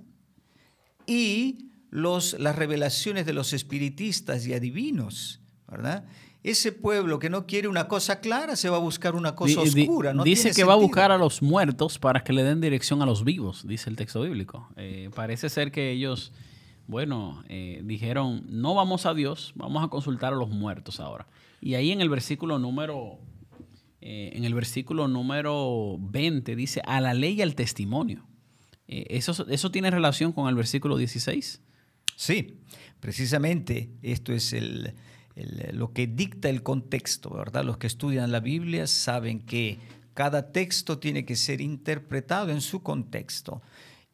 y 1.06 1.72
los, 1.90 2.40
las 2.40 2.56
revelaciones 2.56 3.26
de 3.26 3.34
los 3.34 3.52
espiritistas 3.52 4.48
y 4.48 4.54
adivinos, 4.54 5.42
¿verdad? 5.68 6.06
Ese 6.44 6.72
pueblo 6.72 7.20
que 7.20 7.30
no 7.30 7.46
quiere 7.46 7.68
una 7.68 7.90
cosa 7.90 8.22
clara 8.22 8.56
se 8.56 8.70
va 8.70 8.78
a 8.78 8.80
buscar 8.80 9.16
una 9.16 9.36
cosa 9.36 9.60
oscura. 9.60 10.14
dice 10.24 10.54
que 10.54 10.64
va 10.64 10.74
a 10.74 10.78
buscar 10.78 11.12
a 11.12 11.18
los 11.18 11.42
muertos 11.42 12.00
para 12.00 12.24
que 12.24 12.32
le 12.32 12.44
den 12.44 12.62
dirección 12.62 13.02
a 13.02 13.06
los 13.06 13.26
vivos, 13.26 13.68
dice 13.68 13.90
el 13.90 13.98
texto 13.98 14.22
bíblico. 14.22 14.70
Eh, 14.78 15.10
parece 15.14 15.50
ser 15.50 15.74
que 15.74 15.92
ellos, 15.92 16.32
bueno, 16.88 17.44
eh, 17.50 17.82
dijeron, 17.84 18.46
no 18.50 18.76
vamos 18.76 19.06
a 19.06 19.14
Dios, 19.14 19.54
vamos 19.56 19.84
a 19.84 19.88
consultar 19.88 20.34
a 20.34 20.36
los 20.36 20.50
muertos 20.50 21.00
ahora. 21.00 21.28
Y 21.62 21.76
ahí 21.76 21.92
en 21.92 22.02
el 22.02 22.10
versículo 22.10 22.60
número 22.60 23.20
eh, 24.06 24.34
en 24.36 24.44
el 24.44 24.54
versículo 24.54 25.08
número 25.08 25.96
20 25.98 26.58
dice, 26.58 26.82
a 26.86 27.00
la 27.00 27.14
ley 27.14 27.36
y 27.36 27.42
al 27.42 27.56
testimonio. 27.56 28.28
Eh, 28.90 29.06
¿eso, 29.12 29.48
¿Eso 29.48 29.72
tiene 29.72 29.92
relación 29.92 30.34
con 30.34 30.50
el 30.50 30.56
versículo 30.56 30.98
16? 30.98 31.62
Sí, 32.18 32.60
precisamente 33.00 33.92
esto 34.02 34.34
es 34.34 34.52
el, 34.52 34.94
lo 35.72 35.94
que 35.94 36.06
dicta 36.06 36.50
el 36.50 36.64
contexto, 36.64 37.30
¿verdad? 37.30 37.64
Los 37.64 37.78
que 37.78 37.88
estudian 37.88 38.34
la 38.34 38.42
Biblia 38.42 38.88
saben 38.88 39.40
que 39.40 39.80
cada 40.14 40.52
texto 40.52 41.00
tiene 41.00 41.24
que 41.24 41.38
ser 41.38 41.62
interpretado 41.62 42.50
en 42.52 42.60
su 42.60 42.84
contexto. 42.84 43.62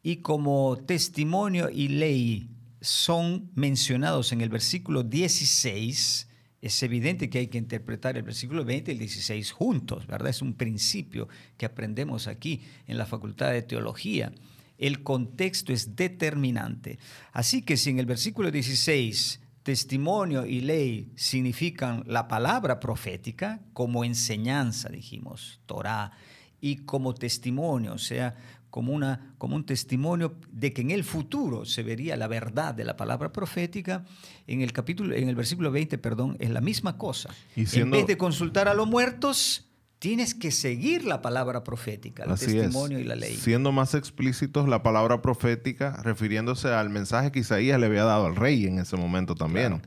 Y 0.04 0.18
como 0.18 0.76
testimonio 0.86 1.68
y 1.68 1.88
ley 1.88 2.48
son 2.80 3.50
mencionados 3.54 4.32
en 4.32 4.40
el 4.40 4.48
versículo 4.48 5.02
16, 5.02 6.28
es 6.62 6.82
evidente 6.82 7.30
que 7.30 7.38
hay 7.38 7.46
que 7.48 7.58
interpretar 7.58 8.16
el 8.16 8.22
versículo 8.22 8.64
20 8.64 8.90
y 8.90 8.94
el 8.94 8.98
16 8.98 9.50
juntos, 9.52 10.06
¿verdad? 10.06 10.28
Es 10.28 10.42
un 10.42 10.54
principio 10.54 11.28
que 11.56 11.66
aprendemos 11.66 12.26
aquí 12.26 12.62
en 12.86 12.98
la 12.98 13.06
Facultad 13.06 13.52
de 13.52 13.62
Teología. 13.62 14.32
El 14.76 15.02
contexto 15.02 15.72
es 15.72 15.96
determinante. 15.96 16.98
Así 17.32 17.62
que 17.62 17.76
si 17.76 17.90
en 17.90 17.98
el 17.98 18.06
versículo 18.06 18.50
16 18.50 19.40
testimonio 19.62 20.46
y 20.46 20.60
ley 20.60 21.12
significan 21.16 22.02
la 22.06 22.28
palabra 22.28 22.80
profética 22.80 23.60
como 23.72 24.04
enseñanza, 24.04 24.88
dijimos, 24.88 25.60
Torah, 25.66 26.12
y 26.60 26.76
como 26.76 27.14
testimonio, 27.14 27.94
o 27.94 27.98
sea, 27.98 28.34
como, 28.70 28.92
una, 28.92 29.34
como 29.38 29.56
un 29.56 29.64
testimonio 29.64 30.34
de 30.52 30.72
que 30.72 30.82
en 30.82 30.90
el 30.90 31.04
futuro 31.04 31.64
se 31.64 31.82
vería 31.82 32.16
la 32.16 32.28
verdad 32.28 32.74
de 32.74 32.84
la 32.84 32.96
palabra 32.96 33.32
profética, 33.32 34.04
en 34.46 34.62
el 34.62 34.72
capítulo, 34.72 35.14
en 35.14 35.28
el 35.28 35.34
versículo 35.34 35.70
20, 35.70 35.98
perdón, 35.98 36.36
es 36.40 36.50
la 36.50 36.60
misma 36.60 36.96
cosa. 36.96 37.30
en 37.56 37.90
vez 37.90 38.06
de 38.06 38.16
consultar 38.16 38.68
a 38.68 38.74
los 38.74 38.86
muertos, 38.86 39.70
tienes 40.00 40.34
que 40.34 40.50
seguir 40.50 41.04
la 41.04 41.20
palabra 41.20 41.62
profética, 41.62 42.24
el 42.24 42.30
testimonio 42.30 42.98
y 42.98 43.04
la 43.04 43.14
ley. 43.16 43.36
Siendo 43.36 43.70
más 43.70 43.94
explícitos, 43.94 44.66
la 44.66 44.82
palabra 44.82 45.20
profética, 45.20 46.00
refiriéndose 46.02 46.68
al 46.68 46.88
mensaje 46.88 47.30
que 47.30 47.40
Isaías 47.40 47.78
le 47.78 47.86
había 47.86 48.04
dado 48.04 48.26
al 48.26 48.34
rey 48.34 48.66
en 48.66 48.78
ese 48.78 48.96
momento 48.96 49.34
también, 49.34 49.82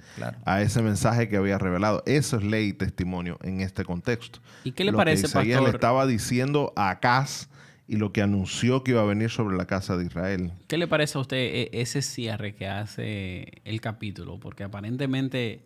a 0.45 0.61
ese 0.61 0.81
mensaje 0.83 1.27
que 1.27 1.37
había 1.37 1.57
revelado. 1.57 2.03
Eso 2.05 2.37
es 2.37 2.43
ley 2.43 2.69
y 2.69 2.73
testimonio 2.73 3.39
en 3.41 3.61
este 3.61 3.83
contexto. 3.83 4.39
¿Y 4.63 4.73
qué 4.73 4.83
le 4.83 4.93
parece, 4.93 5.23
que 5.23 5.27
Isaías 5.29 5.63
le 5.63 5.69
estaba 5.69 6.05
diciendo 6.05 6.73
a 6.75 6.91
Acaz 6.91 7.49
y 7.87 7.97
lo 7.97 8.13
que 8.13 8.21
anunció 8.21 8.83
que 8.83 8.91
iba 8.91 9.01
a 9.01 9.05
venir 9.05 9.29
sobre 9.29 9.57
la 9.57 9.65
casa 9.65 9.97
de 9.97 10.05
Israel. 10.05 10.51
¿Qué 10.67 10.77
le 10.77 10.87
parece 10.87 11.17
a 11.17 11.21
usted 11.21 11.37
e-, 11.37 11.69
ese 11.73 12.01
cierre 12.01 12.55
que 12.55 12.67
hace 12.67 13.61
el 13.65 13.81
capítulo? 13.81 14.39
Porque 14.39 14.63
aparentemente, 14.63 15.65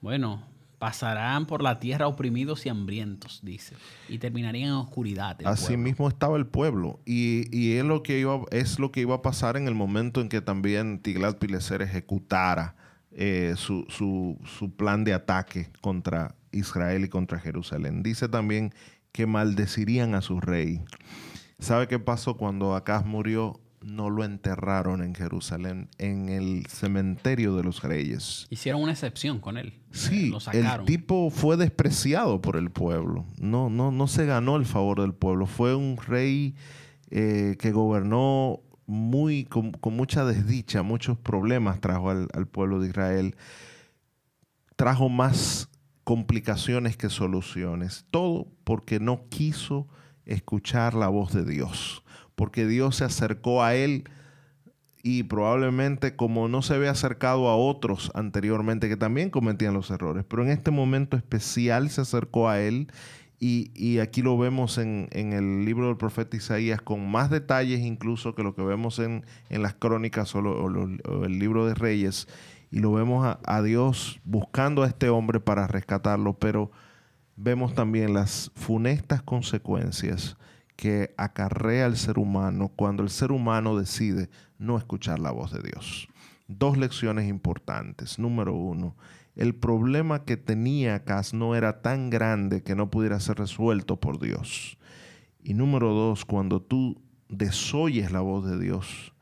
bueno, 0.00 0.44
pasarán 0.78 1.46
por 1.46 1.62
la 1.62 1.78
tierra 1.80 2.06
oprimidos 2.06 2.66
y 2.66 2.68
hambrientos, 2.68 3.40
dice, 3.42 3.74
y 4.08 4.18
terminarían 4.18 4.68
en 4.68 4.74
oscuridad. 4.74 5.38
Así 5.46 5.78
mismo 5.78 6.08
estaba 6.08 6.36
el 6.36 6.46
pueblo, 6.46 7.00
y, 7.06 7.76
es, 7.76 7.84
lo 7.84 8.02
que 8.02 8.18
iba, 8.18 8.42
es 8.50 8.78
lo 8.78 8.92
que 8.92 9.00
iba 9.00 9.14
a 9.14 9.22
pasar 9.22 9.56
en 9.56 9.66
el 9.66 9.74
momento 9.74 10.20
en 10.20 10.28
que 10.28 10.42
también 10.42 10.98
Tiglat 10.98 11.38
Pileser 11.38 11.80
ejecutara 11.80 12.76
eh, 13.12 13.54
su, 13.56 13.86
su, 13.88 14.38
su 14.44 14.76
plan 14.76 15.04
de 15.04 15.14
ataque 15.14 15.70
contra 15.80 16.34
Israel 16.52 17.04
y 17.04 17.08
contra 17.08 17.38
Jerusalén. 17.38 18.02
Dice 18.02 18.28
también 18.28 18.74
que 19.12 19.26
maldecirían 19.26 20.14
a 20.14 20.20
su 20.20 20.40
rey. 20.40 20.82
¿Sabe 21.58 21.88
qué 21.88 21.98
pasó 21.98 22.36
cuando 22.36 22.74
Acaz 22.74 23.04
murió? 23.04 23.60
No 23.80 24.08
lo 24.08 24.24
enterraron 24.24 25.02
en 25.02 25.14
Jerusalén, 25.14 25.90
en 25.98 26.30
el 26.30 26.66
cementerio 26.68 27.54
de 27.54 27.64
los 27.64 27.82
reyes. 27.82 28.46
Hicieron 28.48 28.82
una 28.82 28.92
excepción 28.92 29.40
con 29.40 29.58
él. 29.58 29.74
Sí, 29.90 30.32
el 30.52 30.84
tipo 30.86 31.28
fue 31.28 31.58
despreciado 31.58 32.40
por 32.40 32.56
el 32.56 32.70
pueblo. 32.70 33.26
No, 33.38 33.68
no, 33.68 33.92
no 33.92 34.06
se 34.06 34.24
ganó 34.24 34.56
el 34.56 34.64
favor 34.64 35.02
del 35.02 35.12
pueblo. 35.12 35.44
Fue 35.46 35.74
un 35.74 35.98
rey 35.98 36.54
eh, 37.10 37.56
que 37.58 37.72
gobernó 37.72 38.60
muy, 38.86 39.44
con, 39.44 39.72
mucha 39.84 40.24
desdicha, 40.24 40.82
muchos 40.82 41.18
problemas 41.18 41.80
trajo 41.80 42.08
al, 42.08 42.28
al 42.32 42.48
pueblo 42.48 42.80
de 42.80 42.88
Israel. 42.88 43.36
Trajo 44.76 45.10
más 45.10 45.68
complicaciones 46.04 46.96
que 46.96 47.10
soluciones. 47.10 48.06
Todo 48.10 48.48
porque 48.64 48.98
no 48.98 49.28
quiso 49.28 49.88
escuchar 50.26 50.94
la 50.94 51.08
voz 51.08 51.32
de 51.32 51.44
Dios, 51.44 52.02
porque 52.34 52.66
Dios 52.66 52.96
se 52.96 53.04
acercó 53.04 53.62
a 53.62 53.74
él 53.74 54.04
y 55.02 55.24
probablemente 55.24 56.16
como 56.16 56.48
no 56.48 56.62
se 56.62 56.74
había 56.74 56.90
acercado 56.90 57.48
a 57.48 57.56
otros 57.56 58.10
anteriormente 58.14 58.88
que 58.88 58.96
también 58.96 59.28
cometían 59.28 59.74
los 59.74 59.90
errores, 59.90 60.24
pero 60.26 60.42
en 60.42 60.48
este 60.48 60.70
momento 60.70 61.16
especial 61.16 61.90
se 61.90 62.00
acercó 62.00 62.48
a 62.48 62.60
él 62.60 62.88
y, 63.38 63.98
aquí 63.98 64.22
lo 64.22 64.38
vemos 64.38 64.78
en, 64.78 65.10
el 65.12 65.66
libro 65.66 65.88
del 65.88 65.98
profeta 65.98 66.34
Isaías 66.34 66.80
con 66.80 67.10
más 67.10 67.28
detalles 67.28 67.80
incluso 67.80 68.34
que 68.34 68.42
lo 68.42 68.54
que 68.54 68.62
vemos 68.62 68.98
en, 68.98 69.26
las 69.50 69.74
crónicas 69.74 70.34
o, 70.34 70.40
el 71.24 71.38
libro 71.38 71.66
de 71.66 71.74
Reyes 71.74 72.26
y 72.70 72.78
lo 72.78 72.90
vemos 72.92 73.26
a, 73.26 73.40
a 73.44 73.60
Dios 73.60 74.18
buscando 74.24 74.82
a 74.82 74.86
este 74.86 75.10
hombre 75.10 75.40
para 75.40 75.66
rescatarlo, 75.66 76.38
pero 76.38 76.70
vemos 77.36 77.74
también 77.74 78.14
las 78.14 78.50
funestas 78.54 79.22
consecuencias 79.22 80.36
que 80.76 81.14
acarrea 81.16 81.86
el 81.86 81.96
ser 81.96 82.18
humano 82.18 82.70
cuando 82.74 83.02
el 83.02 83.10
ser 83.10 83.32
humano 83.32 83.78
decide 83.78 84.28
no 84.58 84.76
escuchar 84.76 85.18
la 85.18 85.30
voz 85.30 85.52
de 85.52 85.62
Dios. 85.62 86.08
Dos 86.48 86.76
lecciones 86.76 87.28
importantes. 87.28 88.18
Número 88.18 88.54
uno, 88.54 88.96
el 89.36 89.54
problema 89.54 90.24
que 90.24 90.36
tenía 90.36 90.96
Acaz 90.96 91.32
no 91.32 91.54
era 91.54 91.80
tan 91.80 92.10
grande 92.10 92.62
que 92.62 92.74
no 92.74 92.90
pudiera 92.90 93.18
ser 93.20 93.38
resuelto 93.38 93.98
por 93.98 94.20
Dios. 94.20 94.78
Y 95.42 95.54
número 95.54 95.92
dos, 95.92 96.24
cuando 96.24 96.60
tú 96.60 97.00
desoyes 97.28 98.12
la 98.12 98.20
voz 98.20 98.46
de 98.46 98.58
Dios, 98.58 99.12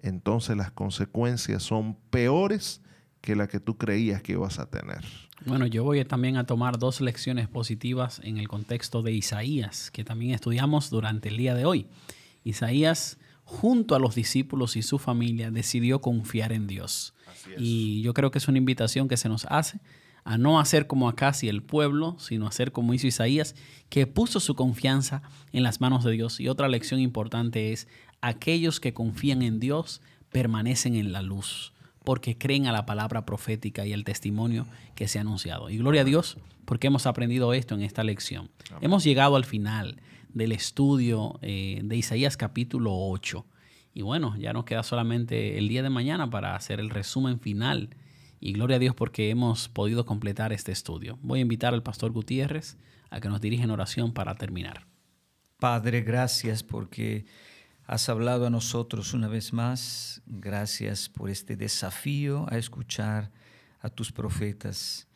entonces 0.00 0.56
las 0.56 0.70
consecuencias 0.70 1.62
son 1.62 1.96
peores 2.10 2.82
que 3.20 3.36
la 3.36 3.48
que 3.48 3.60
tú 3.60 3.76
creías 3.76 4.22
que 4.22 4.32
ibas 4.32 4.58
a 4.58 4.66
tener. 4.66 5.04
Bueno, 5.44 5.66
yo 5.66 5.84
voy 5.84 6.04
también 6.04 6.36
a 6.36 6.44
tomar 6.44 6.78
dos 6.78 7.00
lecciones 7.00 7.48
positivas 7.48 8.20
en 8.24 8.38
el 8.38 8.48
contexto 8.48 9.02
de 9.02 9.12
Isaías, 9.12 9.90
que 9.90 10.04
también 10.04 10.34
estudiamos 10.34 10.90
durante 10.90 11.28
el 11.28 11.36
día 11.36 11.54
de 11.54 11.64
hoy. 11.64 11.86
Isaías, 12.44 13.18
junto 13.44 13.94
a 13.94 13.98
los 13.98 14.14
discípulos 14.14 14.76
y 14.76 14.82
su 14.82 14.98
familia, 14.98 15.50
decidió 15.50 16.00
confiar 16.00 16.52
en 16.52 16.66
Dios. 16.66 17.14
Y 17.58 18.02
yo 18.02 18.14
creo 18.14 18.30
que 18.30 18.38
es 18.38 18.48
una 18.48 18.58
invitación 18.58 19.08
que 19.08 19.16
se 19.16 19.28
nos 19.28 19.46
hace 19.46 19.80
a 20.24 20.36
no 20.36 20.60
hacer 20.60 20.86
como 20.86 21.08
Acá 21.08 21.32
y 21.40 21.48
el 21.48 21.62
pueblo, 21.62 22.16
sino 22.18 22.46
hacer 22.46 22.72
como 22.72 22.92
hizo 22.92 23.06
Isaías, 23.06 23.54
que 23.88 24.06
puso 24.06 24.40
su 24.40 24.54
confianza 24.54 25.22
en 25.52 25.62
las 25.62 25.80
manos 25.80 26.04
de 26.04 26.12
Dios. 26.12 26.40
Y 26.40 26.48
otra 26.48 26.68
lección 26.68 27.00
importante 27.00 27.72
es, 27.72 27.88
aquellos 28.20 28.80
que 28.80 28.92
confían 28.92 29.40
en 29.40 29.60
Dios 29.60 30.02
permanecen 30.30 30.94
en 30.94 31.12
la 31.12 31.22
luz 31.22 31.72
porque 32.04 32.38
creen 32.38 32.66
a 32.66 32.72
la 32.72 32.86
palabra 32.86 33.26
profética 33.26 33.86
y 33.86 33.92
el 33.92 34.04
testimonio 34.04 34.66
que 34.94 35.08
se 35.08 35.18
ha 35.18 35.20
anunciado. 35.22 35.70
Y 35.70 35.78
gloria 35.78 36.02
a 36.02 36.04
Dios 36.04 36.38
porque 36.64 36.86
hemos 36.86 37.06
aprendido 37.06 37.52
esto 37.52 37.74
en 37.74 37.82
esta 37.82 38.04
lección. 38.04 38.50
Hemos 38.80 39.04
llegado 39.04 39.36
al 39.36 39.44
final 39.44 40.00
del 40.32 40.52
estudio 40.52 41.38
eh, 41.42 41.80
de 41.82 41.96
Isaías 41.96 42.36
capítulo 42.36 42.92
8. 42.94 43.44
Y 43.92 44.02
bueno, 44.02 44.36
ya 44.38 44.52
nos 44.52 44.64
queda 44.64 44.82
solamente 44.82 45.58
el 45.58 45.68
día 45.68 45.82
de 45.82 45.90
mañana 45.90 46.30
para 46.30 46.54
hacer 46.54 46.80
el 46.80 46.90
resumen 46.90 47.40
final. 47.40 47.90
Y 48.38 48.52
gloria 48.52 48.76
a 48.76 48.78
Dios 48.78 48.94
porque 48.94 49.30
hemos 49.30 49.68
podido 49.68 50.06
completar 50.06 50.52
este 50.52 50.72
estudio. 50.72 51.18
Voy 51.22 51.40
a 51.40 51.42
invitar 51.42 51.74
al 51.74 51.82
pastor 51.82 52.12
Gutiérrez 52.12 52.78
a 53.10 53.20
que 53.20 53.28
nos 53.28 53.40
dirija 53.40 53.64
en 53.64 53.70
oración 53.70 54.12
para 54.12 54.36
terminar. 54.36 54.86
Padre, 55.58 56.00
gracias 56.02 56.62
porque 56.62 57.26
Has 57.90 58.08
hablado 58.08 58.46
a 58.46 58.50
nosotros 58.50 59.14
una 59.14 59.26
vez 59.26 59.52
más. 59.52 60.22
Gracias 60.24 61.08
por 61.08 61.28
este 61.28 61.56
desafío 61.56 62.46
a 62.48 62.56
escuchar 62.56 63.32
a 63.80 63.88
tus 63.88 64.12
profetas. 64.12 65.08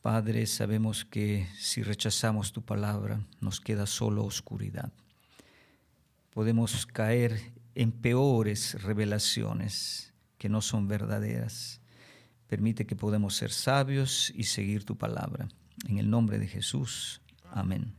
Padre, 0.00 0.46
sabemos 0.46 1.04
que 1.04 1.46
si 1.58 1.82
rechazamos 1.82 2.54
tu 2.54 2.62
palabra 2.62 3.20
nos 3.38 3.60
queda 3.60 3.84
solo 3.84 4.24
oscuridad. 4.24 4.94
Podemos 6.30 6.86
caer 6.86 7.52
en 7.74 7.92
peores 7.92 8.82
revelaciones 8.82 10.14
que 10.38 10.48
no 10.48 10.62
son 10.62 10.88
verdaderas. 10.88 11.82
Permite 12.46 12.86
que 12.86 12.96
podamos 12.96 13.36
ser 13.36 13.50
sabios 13.50 14.32
y 14.34 14.44
seguir 14.44 14.86
tu 14.86 14.96
palabra. 14.96 15.48
En 15.86 15.98
el 15.98 16.08
nombre 16.08 16.38
de 16.38 16.46
Jesús. 16.46 17.20
Amén. 17.50 17.92